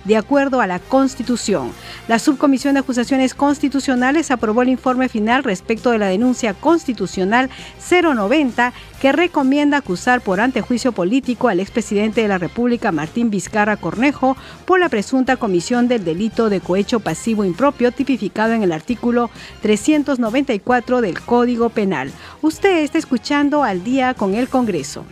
[0.04, 1.72] de acuerdo a la Constitución.
[2.06, 7.50] La Subcomisión de Acusaciones Constitucionales aprobó el informe final respecto de la denuncia constitucional
[7.90, 14.36] 090 que recomienda acusar por antejuicio político al expresidente de la República, Martín Vizcarra Cornejo,
[14.66, 19.30] por la presunta comisión del delito de cohecho pasivo impropio tipificado en el artículo
[19.62, 22.12] 394 del Código Penal.
[22.40, 25.04] Usted está escuchando al día con el Congreso.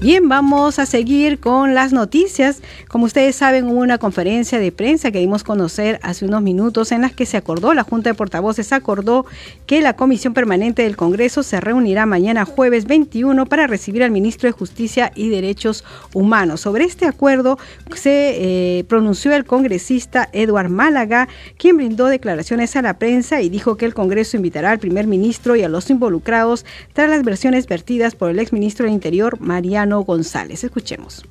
[0.00, 2.62] Bien, vamos a seguir con las noticias.
[2.86, 7.02] Como ustedes saben, hubo una conferencia de prensa que dimos conocer hace unos minutos en
[7.02, 9.26] las que se acordó, la Junta de Portavoces acordó
[9.66, 14.48] que la Comisión Permanente del Congreso se reunirá mañana jueves 21 para recibir al ministro
[14.48, 15.84] de Justicia y Derechos
[16.14, 16.60] Humanos.
[16.60, 17.58] Sobre este acuerdo
[17.96, 23.76] se eh, pronunció el congresista Eduard Málaga, quien brindó declaraciones a la prensa y dijo
[23.76, 28.14] que el Congreso invitará al primer ministro y a los involucrados tras las versiones vertidas
[28.14, 30.64] por el exministro del Interior, Mariano González.
[30.64, 31.24] Escuchemos.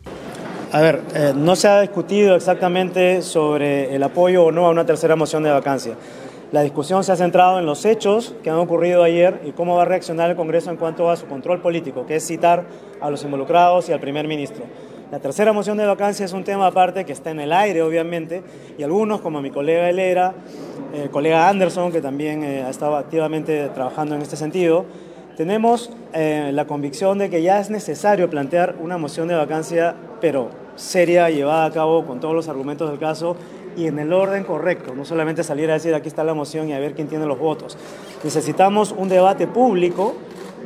[0.71, 4.85] A ver, eh, no se ha discutido exactamente sobre el apoyo o no a una
[4.85, 5.95] tercera moción de vacancia.
[6.51, 9.81] La discusión se ha centrado en los hechos que han ocurrido ayer y cómo va
[9.81, 12.65] a reaccionar el Congreso en cuanto a su control político, que es citar
[13.01, 14.65] a los involucrados y al primer ministro.
[15.11, 18.43] La tercera moción de vacancia es un tema aparte que está en el aire, obviamente,
[18.77, 20.35] y algunos, como mi colega Helera,
[20.93, 24.85] el colega Anderson, que también eh, ha estado activamente trabajando en este sentido,
[25.37, 30.49] tenemos eh, la convicción de que ya es necesario plantear una moción de vacancia, pero
[30.75, 33.37] seria, llevada a cabo con todos los argumentos del caso
[33.77, 36.73] y en el orden correcto, no solamente salir a decir aquí está la moción y
[36.73, 37.77] a ver quién tiene los votos.
[38.23, 40.15] Necesitamos un debate público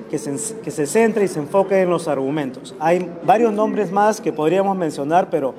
[0.09, 2.73] que se, que se centre y se enfoque en los argumentos.
[2.79, 5.53] Hay varios nombres más que podríamos mencionar, pero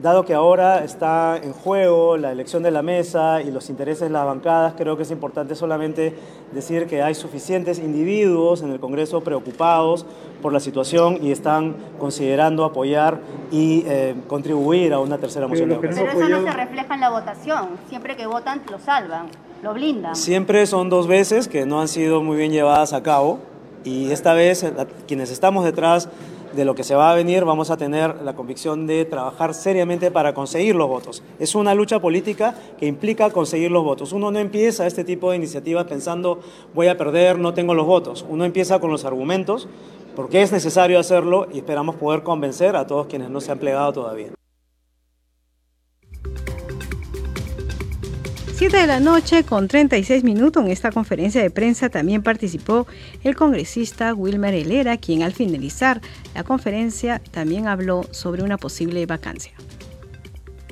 [0.00, 4.10] Dado que ahora está en juego la elección de la mesa y los intereses de
[4.10, 6.14] las bancadas, creo que es importante solamente
[6.52, 10.06] decir que hay suficientes individuos en el Congreso preocupados
[10.40, 13.18] por la situación y están considerando apoyar
[13.50, 15.76] y eh, contribuir a una tercera moción.
[15.80, 17.68] Pero, eso no se refleja en la votación.
[17.88, 19.26] Siempre que votan lo salvan,
[19.64, 20.14] lo blindan.
[20.14, 23.40] Siempre son dos veces que no han sido muy bien llevadas a cabo
[23.82, 24.64] y esta vez
[25.08, 26.08] quienes estamos detrás
[26.54, 30.10] de lo que se va a venir, vamos a tener la convicción de trabajar seriamente
[30.10, 31.22] para conseguir los votos.
[31.38, 34.12] Es una lucha política que implica conseguir los votos.
[34.12, 36.40] Uno no empieza este tipo de iniciativas pensando
[36.74, 38.24] voy a perder, no tengo los votos.
[38.28, 39.68] Uno empieza con los argumentos,
[40.16, 43.92] porque es necesario hacerlo y esperamos poder convencer a todos quienes no se han plegado
[43.92, 44.37] todavía.
[48.58, 52.88] 7 de la noche con 36 minutos en esta conferencia de prensa también participó
[53.22, 56.00] el congresista Wilmer Helera, quien al finalizar
[56.34, 59.52] la conferencia también habló sobre una posible vacancia.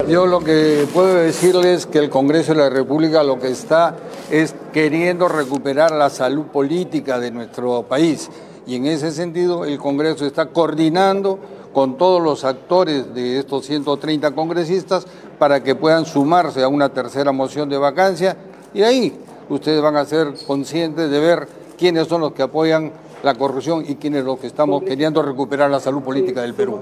[0.09, 3.97] Yo lo que puedo decirles es que el Congreso de la República lo que está
[4.33, 8.29] es queriendo recuperar la salud política de nuestro país
[8.67, 11.39] y en ese sentido el Congreso está coordinando
[11.77, 15.07] con todos los actores de estos 130 congresistas
[15.39, 18.35] para que puedan sumarse a una tercera moción de vacancia.
[18.73, 19.13] Y ahí
[19.51, 22.93] ustedes van a ser conscientes de ver quiénes son los que apoyan
[23.27, 26.79] la corrupción y quiénes los que estamos queriendo recuperar la salud política del Perú.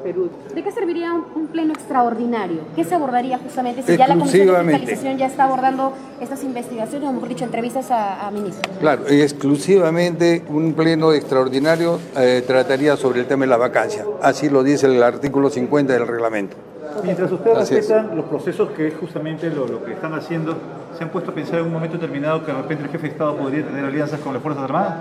[0.54, 2.58] ¿De qué serviría un pleno extraordinario?
[2.76, 7.08] ¿Qué se abordaría justamente si ya la Comisión de Fiscalización ya está abordando estas investigaciones,
[7.08, 8.76] o mejor dicho, entrevistas a, ministros?
[8.78, 14.04] Claro, exclusivamente un pleno extraordinario eh, trataría sobre el tema de la vacancia.
[14.20, 16.56] Así lo dice el artículo 50 del reglamento.
[17.02, 20.58] Mientras ustedes respetan los procesos que es justamente lo, lo, que están haciendo,
[20.96, 23.12] ¿se han puesto a pensar en un momento determinado que de repente el jefe de
[23.14, 24.94] Estado podría tener alianzas con las Fuerzas Armadas?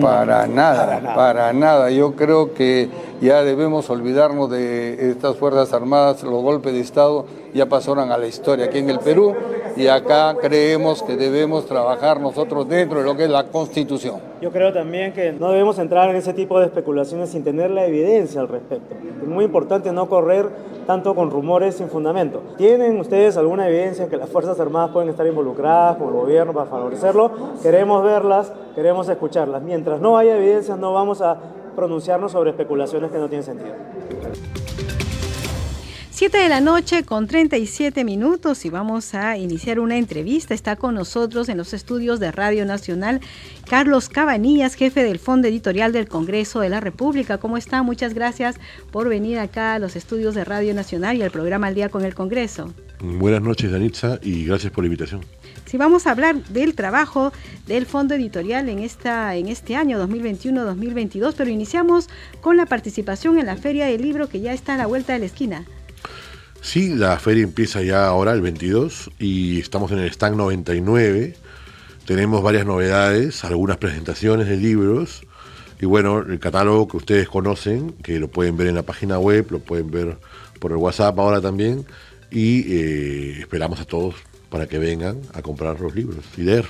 [0.00, 1.90] Para nada, para nada.
[1.90, 2.88] Yo creo que
[3.20, 8.26] ya debemos olvidarnos de estas Fuerzas Armadas, los golpes de Estado ya pasaron a la
[8.26, 9.34] historia aquí en el Perú
[9.76, 14.20] y acá creemos que debemos trabajar nosotros dentro de lo que es la Constitución.
[14.40, 17.86] Yo creo también que no debemos entrar en ese tipo de especulaciones sin tener la
[17.86, 18.94] evidencia al respecto.
[19.22, 20.48] Es muy importante no correr
[20.86, 22.42] tanto con rumores sin fundamento.
[22.56, 26.66] ¿Tienen ustedes alguna evidencia que las Fuerzas Armadas pueden estar involucradas con el gobierno para
[26.66, 27.30] favorecerlo?
[27.62, 29.62] Queremos verlas, queremos escucharlas.
[29.62, 31.36] Mientras no haya evidencias no vamos a
[31.76, 33.74] pronunciarnos sobre especulaciones que no tienen sentido.
[36.14, 40.52] 7 de la noche con 37 minutos y vamos a iniciar una entrevista.
[40.52, 43.22] Está con nosotros en los estudios de Radio Nacional
[43.66, 47.38] Carlos Cabanillas, jefe del Fondo Editorial del Congreso de la República.
[47.38, 47.82] ¿Cómo está?
[47.82, 48.56] Muchas gracias
[48.90, 52.04] por venir acá a los estudios de Radio Nacional y al programa Al Día con
[52.04, 52.74] el Congreso.
[53.00, 55.22] Buenas noches, Danitza, y gracias por la invitación.
[55.64, 57.32] Sí, vamos a hablar del trabajo
[57.66, 62.10] del Fondo Editorial en, esta, en este año 2021-2022, pero iniciamos
[62.42, 65.20] con la participación en la Feria del Libro que ya está a la vuelta de
[65.20, 65.64] la esquina.
[66.62, 71.34] Sí, la feria empieza ya ahora, el 22, y estamos en el stand 99.
[72.06, 75.22] Tenemos varias novedades, algunas presentaciones de libros,
[75.80, 79.48] y bueno, el catálogo que ustedes conocen, que lo pueden ver en la página web,
[79.50, 80.18] lo pueden ver
[80.60, 81.84] por el WhatsApp ahora también,
[82.30, 84.14] y eh, esperamos a todos
[84.48, 86.66] para que vengan a comprar los libros y leer.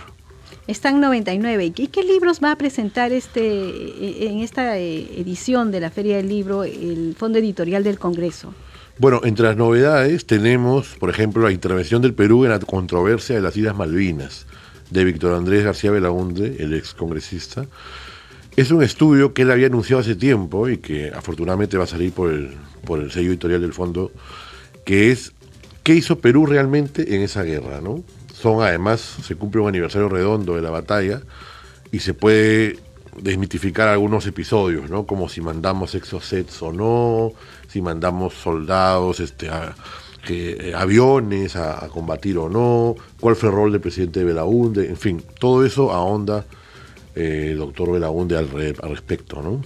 [0.66, 1.74] Están 99.
[1.76, 6.30] ¿Y qué libros va a presentar este en esta eh, edición de la Feria del
[6.30, 8.54] Libro el Fondo Editorial del Congreso?
[9.02, 13.42] Bueno, entre las novedades tenemos, por ejemplo, la intervención del Perú en la controversia de
[13.42, 14.46] las Islas Malvinas,
[14.90, 17.66] de Víctor Andrés García Belaunde, el ex congresista.
[18.54, 22.12] Es un estudio que él había anunciado hace tiempo y que afortunadamente va a salir
[22.12, 22.52] por el,
[22.84, 24.12] por el sello editorial del fondo,
[24.84, 25.32] que es
[25.82, 28.04] qué hizo Perú realmente en esa guerra, ¿no?
[28.32, 31.22] Son además, se cumple un aniversario redondo de la batalla
[31.90, 32.78] y se puede
[33.20, 35.06] desmitificar algunos episodios, ¿no?
[35.06, 37.32] Como si mandamos exosets o no,
[37.72, 39.48] si mandamos soldados, este,
[40.28, 44.96] eh, aviones a, combatir o no, cuál fue el rol del presidente de Belaunde, en
[44.98, 46.44] fin, todo eso ahonda
[47.14, 49.62] eh, el doctor Belaunde al, respecto, ¿no?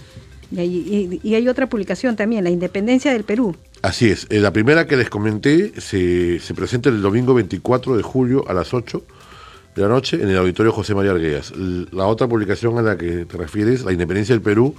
[0.49, 3.57] Y hay, y hay, otra publicación también, La Independencia del Perú.
[3.81, 8.03] Así es, eh, la primera que les comenté se, se presenta el domingo 24 de
[8.03, 9.03] julio a las 8
[9.75, 11.51] de la noche en el auditorio José María Arguellas.
[11.91, 14.73] La otra publicación a la que te refieres, La Independencia del Perú,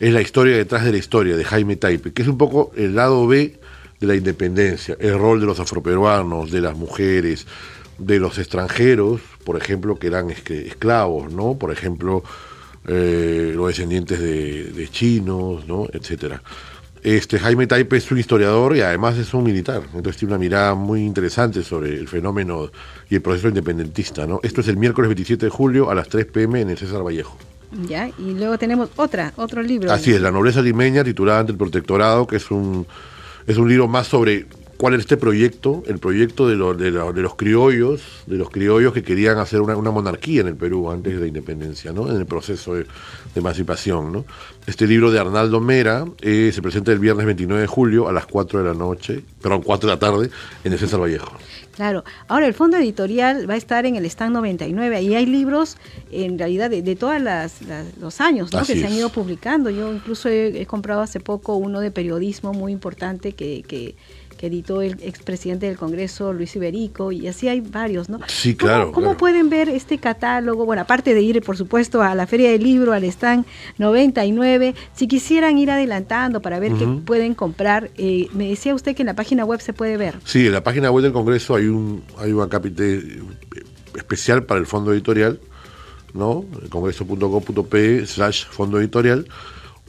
[0.00, 2.96] es la historia detrás de la historia de Jaime Taipe, que es un poco el
[2.96, 3.60] lado B
[4.00, 7.46] de la independencia, el rol de los afroperuanos, de las mujeres,
[7.98, 11.58] de los extranjeros, por ejemplo, que eran esclavos, ¿no?
[11.58, 12.24] Por ejemplo,
[12.88, 15.86] eh, los descendientes de, chinos, ¿no?
[15.92, 16.42] Etcétera.
[17.02, 20.74] Este Jaime Taipe es un historiador y además es un militar, entonces tiene una mirada
[20.74, 22.70] muy interesante sobre el fenómeno
[23.10, 24.40] y el proceso independentista, ¿no?
[24.42, 27.36] Esto es el miércoles 27 de julio a las 3 pm en el César Vallejo.
[27.72, 29.92] Ya, y luego tenemos otra, otro libro.
[29.92, 32.86] Así es, La nobleza limeña, titulada ante el protectorado, que es un,
[33.46, 34.46] Es un libro más sobre
[34.80, 39.36] cuál es este proyecto, el proyecto de, de, los criollos, de los criollos que querían
[39.36, 42.08] hacer una, monarquía en el Perú antes de la independencia, ¿no?
[42.08, 42.86] en el proceso de,
[43.34, 44.10] emancipación.
[44.10, 44.24] ¿no?
[44.66, 48.24] Este libro de Arnaldo Mera eh, se presenta el viernes 29 de julio a las
[48.24, 50.30] 4 de la noche, perdón, 4 de la tarde,
[50.64, 51.30] en el César Vallejo.
[51.72, 55.76] Claro, ahora el fondo editorial va a estar en el stand 99 y hay libros
[56.10, 57.20] en realidad de, todos
[58.00, 58.60] los años ¿no?
[58.64, 59.68] que se han ido publicando.
[59.68, 63.94] Yo incluso he, comprado hace poco uno de periodismo muy importante que, que
[64.40, 68.20] que editó el expresidente del Congreso, Luis Iberico, y así hay varios, ¿no?
[68.26, 68.90] Sí, claro.
[68.90, 70.64] ¿Cómo, pueden ver este catálogo?
[70.64, 73.44] Bueno, aparte de ir, por supuesto, a la Feria del Libro, al stand
[73.76, 79.02] 99, si quisieran ir adelantando para ver qué pueden comprar, eh, me decía usted que
[79.02, 80.16] en la página web se puede ver.
[80.24, 83.20] Sí, en la página web del Congreso hay un hay un acápite
[83.94, 85.38] especial para el fondo editorial,
[86.14, 86.46] ¿no?
[86.70, 89.26] congreso.gov.p slash fondo editorial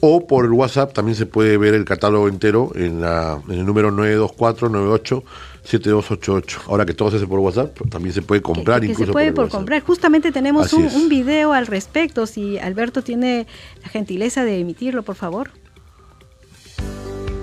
[0.04, 3.64] o por el WhatsApp también se puede ver el catálogo entero en, la, en el
[3.64, 6.62] número 924987288.
[6.66, 9.32] Ahora que todo se hace por WhatsApp, también se puede comprar que, incluso se puede
[9.32, 9.80] por, comprar.
[9.82, 12.26] Justamente tenemos un, un, video al respecto.
[12.26, 13.46] Si Alberto tiene
[13.80, 15.50] la gentileza de emitirlo, por favor.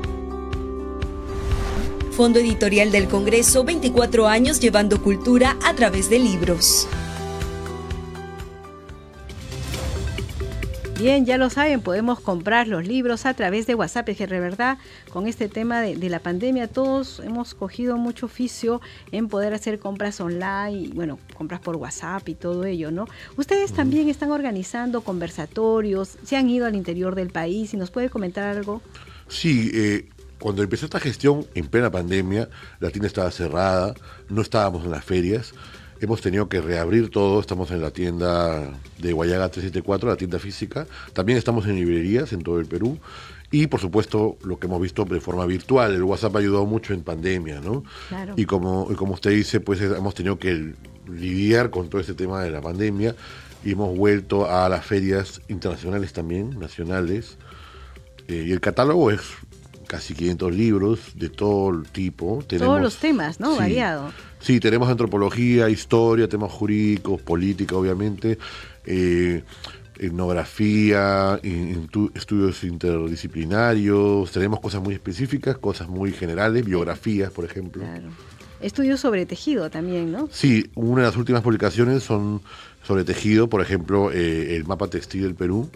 [2.13, 6.87] Fondo Editorial del Congreso, 24 años llevando cultura a través de libros.
[10.99, 14.09] Bien, ya lo saben, podemos comprar los libros a través de WhatsApp.
[14.09, 14.79] Es que de verdad,
[15.13, 18.81] con este tema de, la pandemia, todos hemos cogido mucho oficio
[19.11, 23.05] en poder hacer compras online, y, bueno, compras por WhatsApp y todo ello, ¿no?
[23.35, 28.09] Ustedes también están organizando conversatorios, se han ido al interior del país, y nos puede
[28.09, 28.81] comentar algo.
[29.27, 33.93] Sí, eh, cuando empezó esta gestión en plena pandemia, la tienda estaba cerrada,
[34.29, 35.53] no estábamos en las ferias
[35.99, 38.69] Hemos tenido que reabrir todo, estamos en la tienda
[38.99, 42.99] de Guayaga 374, la tienda física, también estamos en librerías en todo el Perú
[43.49, 46.93] y por supuesto lo que hemos visto de forma virtual, el WhatsApp ha ayudado mucho
[46.93, 47.83] en pandemia, ¿no?
[48.35, 50.73] Y como, como usted dice, pues hemos tenido que
[51.07, 53.15] lidiar con todo este tema de la pandemia
[53.63, 57.37] y hemos vuelto a las ferias internacionales también, nacionales,
[58.27, 59.21] eh, y el catálogo es
[59.87, 62.43] casi 500 libros de todo tipo.
[62.47, 63.55] Todos los temas, ¿no?
[63.55, 64.11] Variado.
[64.39, 68.37] Sí, tenemos antropología, historia, temas jurídicos, política, obviamente,
[68.85, 69.43] eh,
[69.99, 71.39] etnografía,
[72.13, 77.81] estudios interdisciplinarios, tenemos cosas muy específicas, cosas muy generales, biografías, por ejemplo.
[77.83, 78.09] Claro.
[78.61, 80.29] Estudios sobre tejido también, ¿no?
[80.31, 82.41] Sí, una de las últimas publicaciones son
[82.83, 85.69] sobre tejido, por ejemplo, eh, el mapa textil del Perú,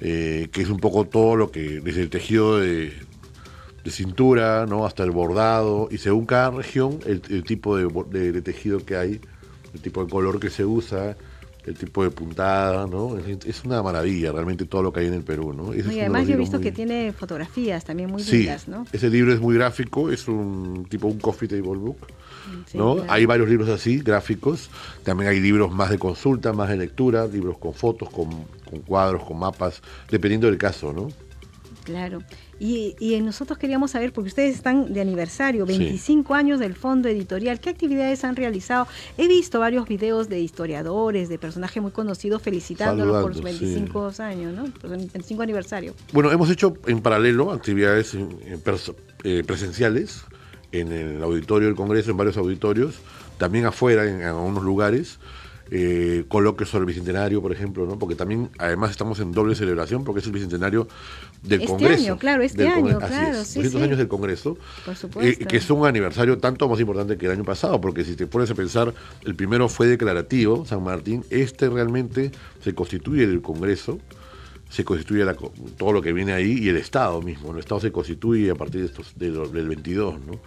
[0.00, 2.92] eh, que es un poco todo lo que, desde el tejido de,
[3.84, 4.86] de cintura, ¿no?
[4.86, 9.20] Hasta el bordado, y según cada región, el, tipo de, tejido que hay,
[9.74, 11.16] el tipo de color que se usa,
[11.66, 13.18] el tipo de puntada, ¿no?
[13.18, 15.74] Es, una maravilla realmente todo lo que hay en el Perú, ¿no?
[15.74, 18.86] y además yo he visto que tiene fotografías también muy lindas, ¿no?
[18.92, 21.98] Ese libro es muy gráfico, es un tipo un coffee table book,
[22.72, 23.04] ¿no?
[23.08, 24.70] Hay varios libros así, gráficos,
[25.02, 28.30] también hay libros más de consulta, más de lectura, libros con fotos, con,
[28.68, 31.08] con cuadros, con mapas, dependiendo del caso, ¿no?
[31.84, 32.20] Claro.
[32.64, 37.60] Y, y, nosotros queríamos saber, porque ustedes están de aniversario, 25 años del fondo editorial,
[37.60, 38.88] ¿qué actividades han realizado?
[39.18, 44.54] He visto varios videos de historiadores, de personajes muy conocidos felicitándolos por sus 25 años,
[44.54, 44.88] ¿no?
[44.88, 45.94] 25 aniversario.
[46.14, 48.16] Bueno, hemos hecho en paralelo actividades
[49.24, 50.24] eh, presenciales
[50.72, 52.94] en el auditorio del Congreso, en varios auditorios,
[53.36, 55.18] también afuera, en, algunos lugares.
[55.76, 57.98] Eh, coloquios sobre el bicentenario, por ejemplo, ¿no?
[57.98, 60.86] Porque también, además, estamos en doble celebración porque es el bicentenario
[61.42, 62.04] del este Congreso.
[62.04, 64.56] Año, claro, este año, claro, es, 200 años del Congreso.
[64.84, 65.42] Por supuesto.
[65.42, 68.28] Eh, que es un aniversario tanto más importante que el año pasado, porque si te
[68.28, 68.94] pones a pensar,
[69.24, 72.30] el primero fue declarativo, San Martín, este realmente
[72.62, 73.98] se constituye el Congreso
[74.70, 75.24] se constituye
[75.76, 77.52] todo lo que viene ahí y el Estado mismo.
[77.52, 80.40] El Estado se constituye a partir de estos, del 22, ¿no?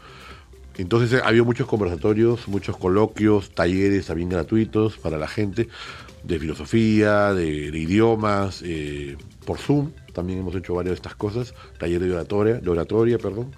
[0.77, 5.69] Entonces ha habido muchos conversatorios, muchos coloquios, talleres también gratuitos para la gente
[6.23, 9.91] de filosofía, de, idiomas, eh, por Zoom.
[10.13, 13.51] También hemos hecho varias de estas cosas, talleres de oratoria, de oratoria, perdón.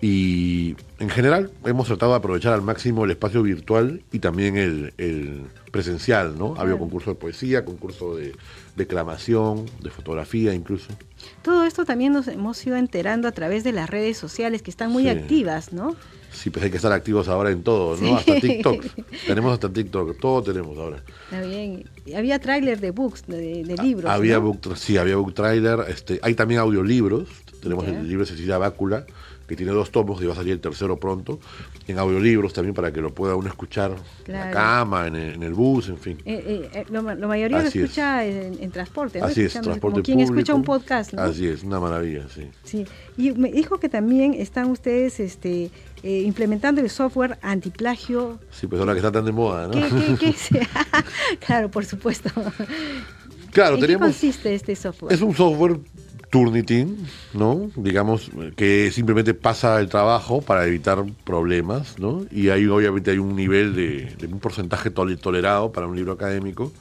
[0.00, 5.44] Y en general hemos tratado de aprovechar al máximo el espacio virtual y también el,
[5.72, 6.54] presencial, ¿no?
[6.56, 8.34] Ha habido concurso de poesía, concurso de
[8.76, 10.88] declamación, de fotografía incluso.
[11.42, 14.92] Todo esto también nos hemos ido enterando a través de las redes sociales que están
[14.92, 15.96] muy activas, ¿no?
[16.32, 18.16] Sí, pues hay que estar activos ahora en todo, ¿no?
[18.16, 18.84] Hasta TikTok.
[19.26, 21.02] tenemos hasta TikTok, todo tenemos ahora.
[21.24, 21.84] Está bien.
[22.14, 24.10] Había tráiler de books, de, libros.
[24.10, 25.80] Había book, sí, había book trailer.
[25.88, 27.28] Este, hay también audiolibros.
[27.62, 29.04] Tenemos el libro de Cecilia Bácula,
[29.48, 31.40] que tiene dos tomos y va a salir el tercero pronto.
[31.86, 33.96] En audiolibros también para que lo pueda uno escuchar
[34.26, 36.18] en la cama, en el, bus, en fin.
[36.26, 39.26] Eh, eh, eh lo, mayoría lo escucha en, transporte, ¿no?
[39.26, 41.22] Así es, transporte como quien escucha un podcast, ¿no?
[41.22, 42.50] Así es, una maravilla, sí.
[42.62, 42.86] Sí,
[43.16, 45.70] y me dijo que también están ustedes este,
[46.02, 48.38] eh, implementando el software antiplagio.
[48.50, 50.18] Sí, pues ahora que está tan de moda, ¿no?
[50.18, 50.34] ¿Qué,
[51.46, 52.30] claro, por supuesto.
[53.50, 55.14] Claro, ¿En qué consiste este software?
[55.14, 55.80] Es un software
[56.30, 57.70] Turnitin, ¿no?
[57.76, 62.26] Digamos que simplemente pasa el trabajo para evitar problemas, ¿no?
[62.30, 66.72] Y ahí obviamente hay un nivel de, un porcentaje tolerado para un libro académico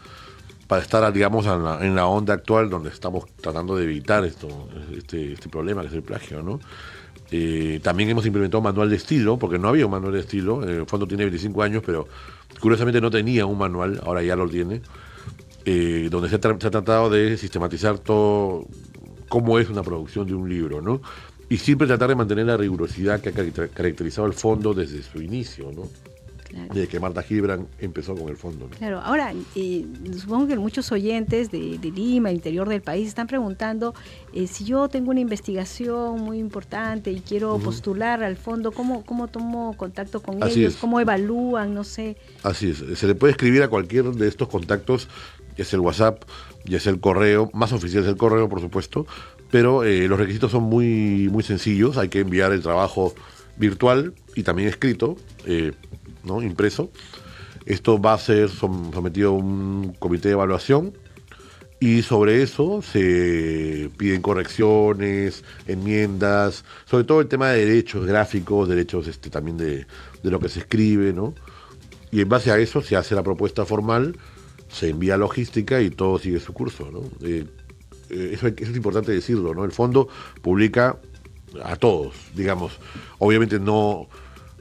[0.68, 5.48] para estar, digamos, en la, onda actual donde estamos tratando de evitar esto, este, este
[5.48, 6.60] problema que es el plagio, ¿no?
[7.32, 10.64] Eh, también hemos implementado un manual de estilo, porque no había un manual de estilo.
[10.64, 12.08] En el fondo tiene 25 años, pero
[12.60, 14.82] curiosamente no tenía un manual, ahora ya lo tiene,
[15.66, 18.66] eh, donde se ha, tratado de sistematizar todo
[19.30, 21.02] cómo es una producción de un libro, ¿no?
[21.50, 25.72] Y siempre tratar de mantener la rigurosidad que ha caracterizado el fondo desde su inicio,
[25.72, 25.84] ¿no?
[26.74, 28.70] Desde que Marta Gibran empezó con el fondo.
[28.78, 29.86] Claro, ahora eh,
[30.18, 33.94] supongo que muchos oyentes de, Lima, interior del país, están preguntando
[34.34, 39.28] eh, si yo tengo una investigación muy importante y quiero postular al fondo, ¿cómo, cómo
[39.28, 40.78] tomo contacto con ellos?
[40.78, 41.74] ¿Cómo evalúan?
[41.74, 42.16] No sé.
[42.44, 45.10] Así es, se le puede escribir a cualquier de estos contactos,
[45.58, 46.24] ya es el WhatsApp,
[46.68, 49.06] ya es el correo, más oficial es el correo, por supuesto,
[49.52, 53.16] pero eh, los requisitos son muy, muy sencillos, hay que enviar el trabajo
[53.58, 55.18] virtual y también escrito.
[56.28, 56.42] ¿no?
[56.42, 56.92] impreso.
[57.66, 60.94] Esto va a ser sometido a un comité de evaluación
[61.80, 69.08] y sobre eso se piden correcciones, enmiendas, sobre todo el tema de derechos gráficos, derechos
[69.08, 69.86] este, también de,
[70.24, 71.34] lo que se escribe, ¿no?
[72.12, 74.16] Y en base a eso se hace la propuesta formal,
[74.70, 77.02] se envía logística y todo sigue su curso, ¿no?
[77.28, 77.46] Eh,
[78.10, 79.66] eh, eso, eso, es importante decirlo, ¿no?
[79.66, 80.08] El fondo
[80.42, 80.98] publica
[81.64, 82.74] a todos, digamos.
[83.20, 84.08] Obviamente no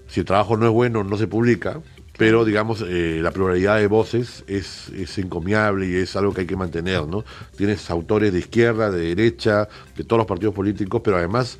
[0.08, 1.80] si el trabajo no es bueno, no se publica,
[2.16, 6.46] pero digamos, eh, la pluralidad de voces es, es, encomiable y es algo que hay
[6.46, 7.24] que mantener, ¿no?
[7.56, 11.58] Tienes autores de izquierda, de derecha, de todos los partidos políticos, pero además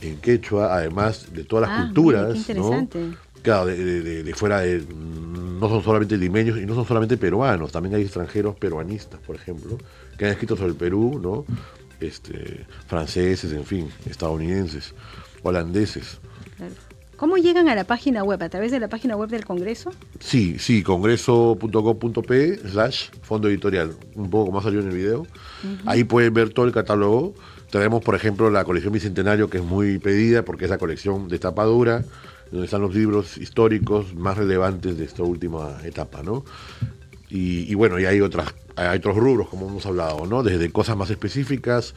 [0.00, 2.88] en quechua, además de todas las ah, culturas, ¿no?
[3.42, 8.02] Claro, de, fuera de, no son solamente limeños y no son solamente peruanos, también hay
[8.02, 9.78] extranjeros peruanistas, por ejemplo,
[10.16, 11.44] que han escrito sobre el Perú, ¿no?
[12.00, 14.94] Este, franceses, en fin, estadounidenses,
[15.42, 16.18] holandeses.
[17.18, 18.40] ¿Cómo llegan a la página web?
[18.44, 19.90] ¿A través de la página web del Congreso?
[20.20, 23.96] Sí, sí, congreso.gov.p slash fondo editorial.
[24.14, 25.26] Un poco como salió en el video.
[25.84, 27.34] Ahí pueden ver todo el catálogo.
[27.72, 31.40] Tenemos, por ejemplo, la colección Bicentenario, que es muy pedida porque es la colección de
[31.40, 32.04] tapadura,
[32.50, 36.44] donde están los libros históricos más relevantes de esta última etapa, ¿no?
[37.30, 40.42] Y, y bueno, y hay, otras, hay otros rubros, como hemos hablado, ¿no?
[40.42, 41.94] Desde cosas más específicas,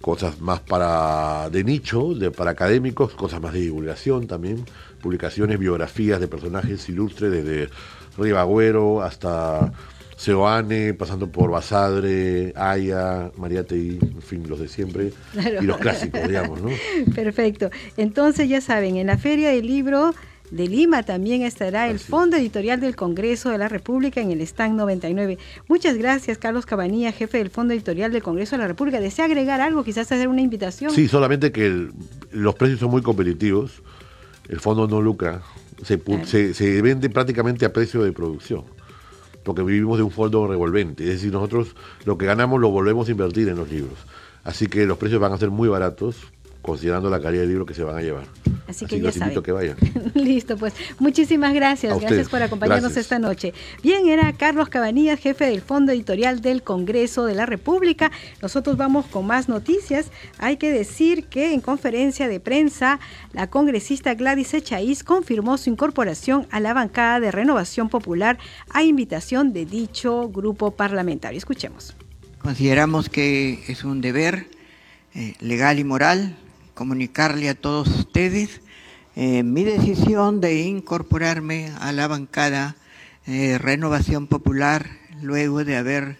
[0.00, 4.64] cosas más para de nicho, de, para académicos, cosas más de divulgación también,
[5.02, 7.70] publicaciones, biografías de personajes ilustres desde
[8.18, 9.72] Ribagüero hasta
[10.20, 16.60] Seoane, pasando por Basadre, Aya, Mariate, en fin, los de siempre, y los clásicos, digamos,
[16.60, 16.68] ¿no?
[17.14, 17.70] Perfecto.
[17.96, 20.14] Entonces, ya saben, en la Feria del Libro
[20.50, 24.76] de Lima también estará el Fondo Editorial del Congreso de la República en el stand
[24.76, 25.38] 99.
[25.68, 29.00] Muchas gracias, Carlos Cabanilla, jefe del Fondo Editorial del Congreso de la República.
[29.00, 30.90] ¿Desea agregar algo, quizás hacer una invitación?
[30.90, 31.88] Sí, solamente que
[32.30, 33.82] los precios son muy competitivos,
[34.50, 35.40] el fondo no lucra,
[35.82, 38.64] se, se, vende prácticamente a precio de producción,
[39.42, 41.74] porque vivimos de un fondo revolvente, es decir, nosotros
[42.04, 43.98] lo que ganamos lo volvemos a invertir en los libros.
[44.44, 46.16] Así que los precios van a ser muy baratos,
[46.62, 48.24] considerando la calidad del libro que se van a llevar.
[48.68, 49.42] Así que ya saben.
[49.42, 49.76] que vayan.
[50.14, 51.98] Listo, pues muchísimas gracias.
[51.98, 53.52] Gracias por acompañarnos esta noche.
[53.82, 58.12] Bien, era Carlos Cabanillas, jefe del Fondo Editorial del Congreso de la República.
[58.40, 60.10] Nosotros vamos con más noticias.
[60.38, 63.00] Hay que decir que en conferencia de prensa,
[63.32, 68.38] la congresista Gladys Echaíz confirmó su incorporación a la bancada de Renovación Popular
[68.68, 71.38] a invitación de dicho grupo parlamentario.
[71.38, 71.96] Escuchemos.
[72.38, 74.46] Consideramos que es un deber
[75.14, 76.36] eh, legal y moral
[76.80, 78.62] comunicarle a todos ustedes
[79.14, 82.74] eh, mi decisión de incorporarme a la bancada
[83.26, 84.88] eh, Renovación Popular
[85.20, 86.16] luego de haber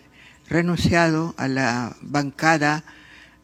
[0.51, 2.85] renunciado a la bancada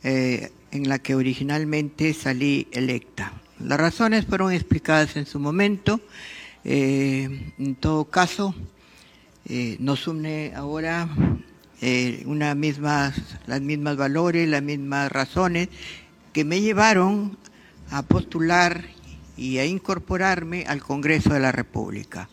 [0.02, 3.32] eh, en la que originalmente salí electa.
[3.60, 6.02] Las razones fueron explicadas en su momento.
[6.64, 8.54] en todo caso,
[9.78, 11.08] nos une ahora
[12.26, 13.14] una mismas,
[13.46, 15.70] las mismas valores, las mismas razones
[16.36, 17.38] que me llevaron
[17.90, 18.84] a postular
[19.38, 22.28] y a incorporarme al Congreso de la República,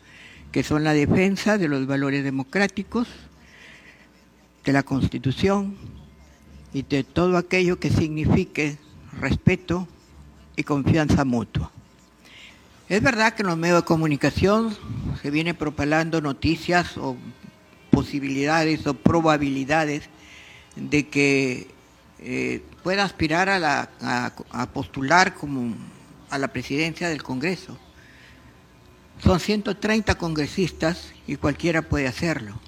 [0.51, 3.08] que son la defensa de los valores democráticos,
[4.66, 5.78] de la Constitución
[6.74, 8.78] y de todo aquello que signifique
[9.22, 9.88] respeto
[10.58, 11.72] y confianza mutua.
[12.89, 14.76] Es verdad que en los medios de comunicación
[15.22, 17.16] se viene propalando noticias o
[17.89, 20.10] posibilidades o probabilidades
[20.76, 21.72] de que
[22.26, 23.89] eh, pueda aspirar a, la,
[24.51, 25.76] a, postular como
[26.30, 27.78] a la presidencia del Congreso.
[29.21, 32.59] Son 130 congresistas y cualquiera puede hacerlo.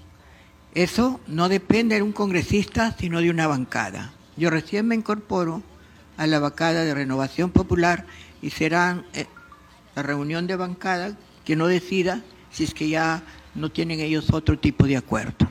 [0.73, 4.13] Eso no depende de un congresista, sino de una bancada.
[4.35, 5.63] Yo recién me incorporo
[6.17, 8.05] a la bancada de Renovación Popular
[8.41, 9.25] y será eh,
[9.95, 14.59] la reunión de bancada que no decida si es que ya no tienen ellos otro
[14.59, 15.44] tipo de acuerdo.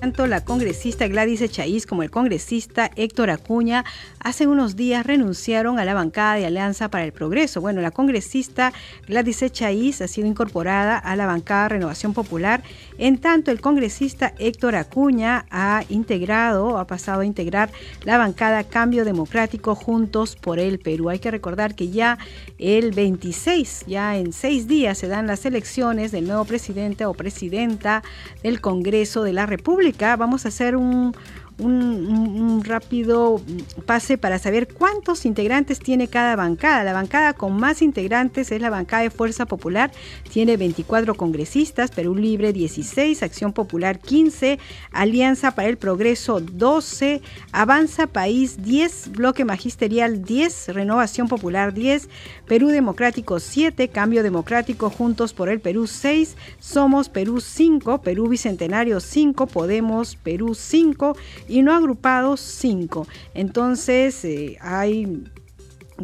[0.00, 3.84] Tanto la congresista Gladys Echaíz como el congresista Héctor Acuña
[4.18, 7.60] hace unos días renunciaron a la bancada de Alianza para el Progreso.
[7.62, 8.72] Bueno, la congresista
[9.06, 12.62] Gladys Echaíz ha sido incorporada a la bancada Renovación Popular,
[12.98, 17.70] en tanto el congresista Héctor Acuña ha integrado, ha pasado a integrar
[18.04, 21.08] la bancada Cambio Democrático Juntos por el Perú.
[21.08, 22.18] Hay que recordar que ya
[22.58, 28.02] el 26, ya en seis días se dan las elecciones del nuevo presidente o presidenta
[28.42, 31.14] del Congreso de la República Vamos a hacer un,
[31.58, 33.40] un, rápido
[33.86, 36.82] pase para saber cuántos integrantes tiene cada bancada.
[36.84, 39.92] La bancada con más integrantes es la bancada de Fuerza Popular,
[40.32, 44.58] tiene 24 congresistas, Perú Libre 16, Acción Popular 15,
[44.92, 52.08] Alianza para el Progreso 12, Avanza País 10, Bloque Magisterial 10, Renovación Popular 10,
[52.46, 59.00] Perú Democrático 7, Cambio Democrático Juntos por el Perú 6, Somos Perú 5, Perú Bicentenario
[59.00, 61.16] 5, Podemos Perú 5
[61.48, 63.06] y no agrupados 5.
[63.34, 65.24] Entonces eh, hay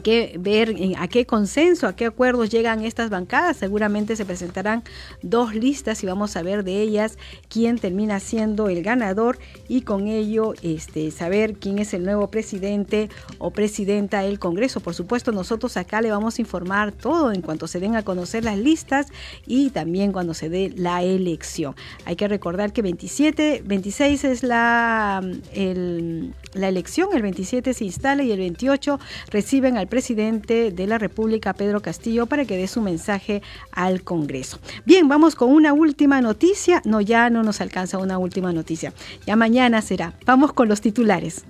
[0.03, 3.57] que ver a qué consenso, a qué acuerdos llegan estas bancadas.
[3.57, 4.84] Seguramente se presentarán
[5.22, 7.18] dos listas y vamos a ver de ellas
[7.49, 9.38] quién termina siendo el ganador
[9.68, 14.80] y con ello este, saber quién es el nuevo presidente o presidenta del Congreso.
[14.80, 18.45] Por supuesto, nosotros acá le vamos a informar todo en cuanto se den a conocer
[18.45, 19.09] las listas
[19.47, 21.74] y también cuando se dé la elección.
[22.05, 25.20] Hay que recordar que 27, 26 es la,
[26.55, 31.54] la elección, el 27 se instala y el 28 reciben al presidente de la República,
[31.54, 34.60] Pedro Castillo, para que dé su mensaje al Congreso.
[34.84, 36.82] Bien, vamos con una última noticia.
[36.84, 38.92] No, ya no nos alcanza una última noticia.
[39.26, 40.14] Ya mañana será.
[40.26, 41.44] Vamos con los titulares.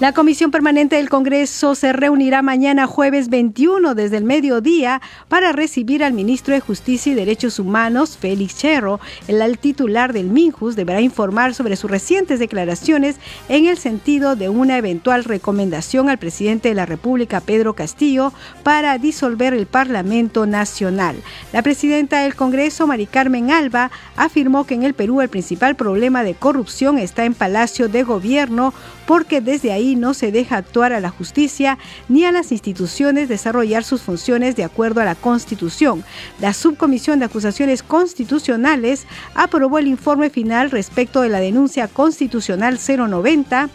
[0.00, 6.02] La Comisión Permanente del Congreso se reunirá mañana jueves 21 desde el mediodía para recibir
[6.02, 8.98] al ministro de Justicia y Derechos Humanos, Félix Cherro.
[9.28, 13.16] El titular del MINJUS deberá informar sobre sus recientes declaraciones
[13.50, 18.32] en el sentido de una eventual recomendación al presidente de la República, Pedro Castillo,
[18.62, 21.16] para disolver el Parlamento Nacional.
[21.52, 26.22] La presidenta del Congreso, Mari Carmen Alba, afirmó que en el Perú el principal problema
[26.22, 28.72] de corrupción está en Palacio de Gobierno
[29.06, 31.78] porque desde ahí no se deja actuar a la justicia
[32.08, 36.04] ni a las instituciones desarrollar sus funciones de acuerdo a la Constitución.
[36.40, 43.68] La Subcomisión de Acusaciones Constitucionales aprobó el informe final respecto de la denuncia constitucional 090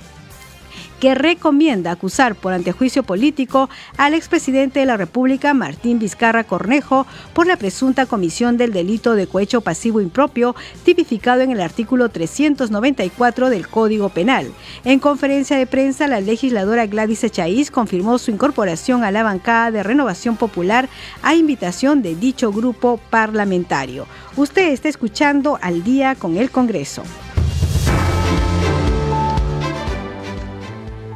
[1.06, 7.46] que recomienda acusar por antejuicio político al expresidente de la República, Martín Vizcarra Cornejo, por
[7.46, 13.68] la presunta comisión del delito de cohecho pasivo impropio tipificado en el artículo 394 del
[13.68, 14.52] Código Penal.
[14.84, 19.84] En conferencia de prensa, la legisladora Gladys Echaíz confirmó su incorporación a la bancada de
[19.84, 20.90] Renovación Popular
[21.22, 24.08] a invitación de dicho grupo parlamentario.
[24.38, 27.04] Usted está escuchando al día con el Congreso.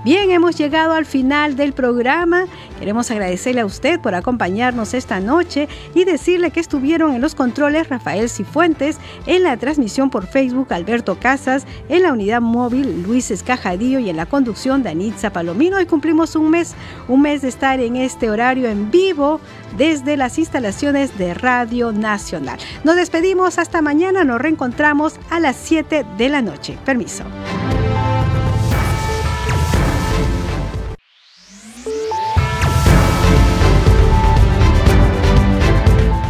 [0.05, 2.45] Bien, hemos llegado al final del programa.
[2.79, 7.89] Queremos agradecerle a usted por acompañarnos esta noche y decirle que estuvieron en los controles
[7.89, 13.99] Rafael Cifuentes, en la transmisión por Facebook Alberto Casas, en la unidad móvil Luis Escajadillo
[13.99, 15.81] y en la conducción Danitza Palomino.
[15.81, 16.75] Y cumplimos un mes,
[17.09, 19.41] un mes de estar en este horario en vivo
[19.77, 22.57] desde las instalaciones de Radio Nacional.
[22.85, 26.77] Nos despedimos hasta mañana, nos reencontramos a las 7 de la noche.
[26.85, 27.25] Permiso.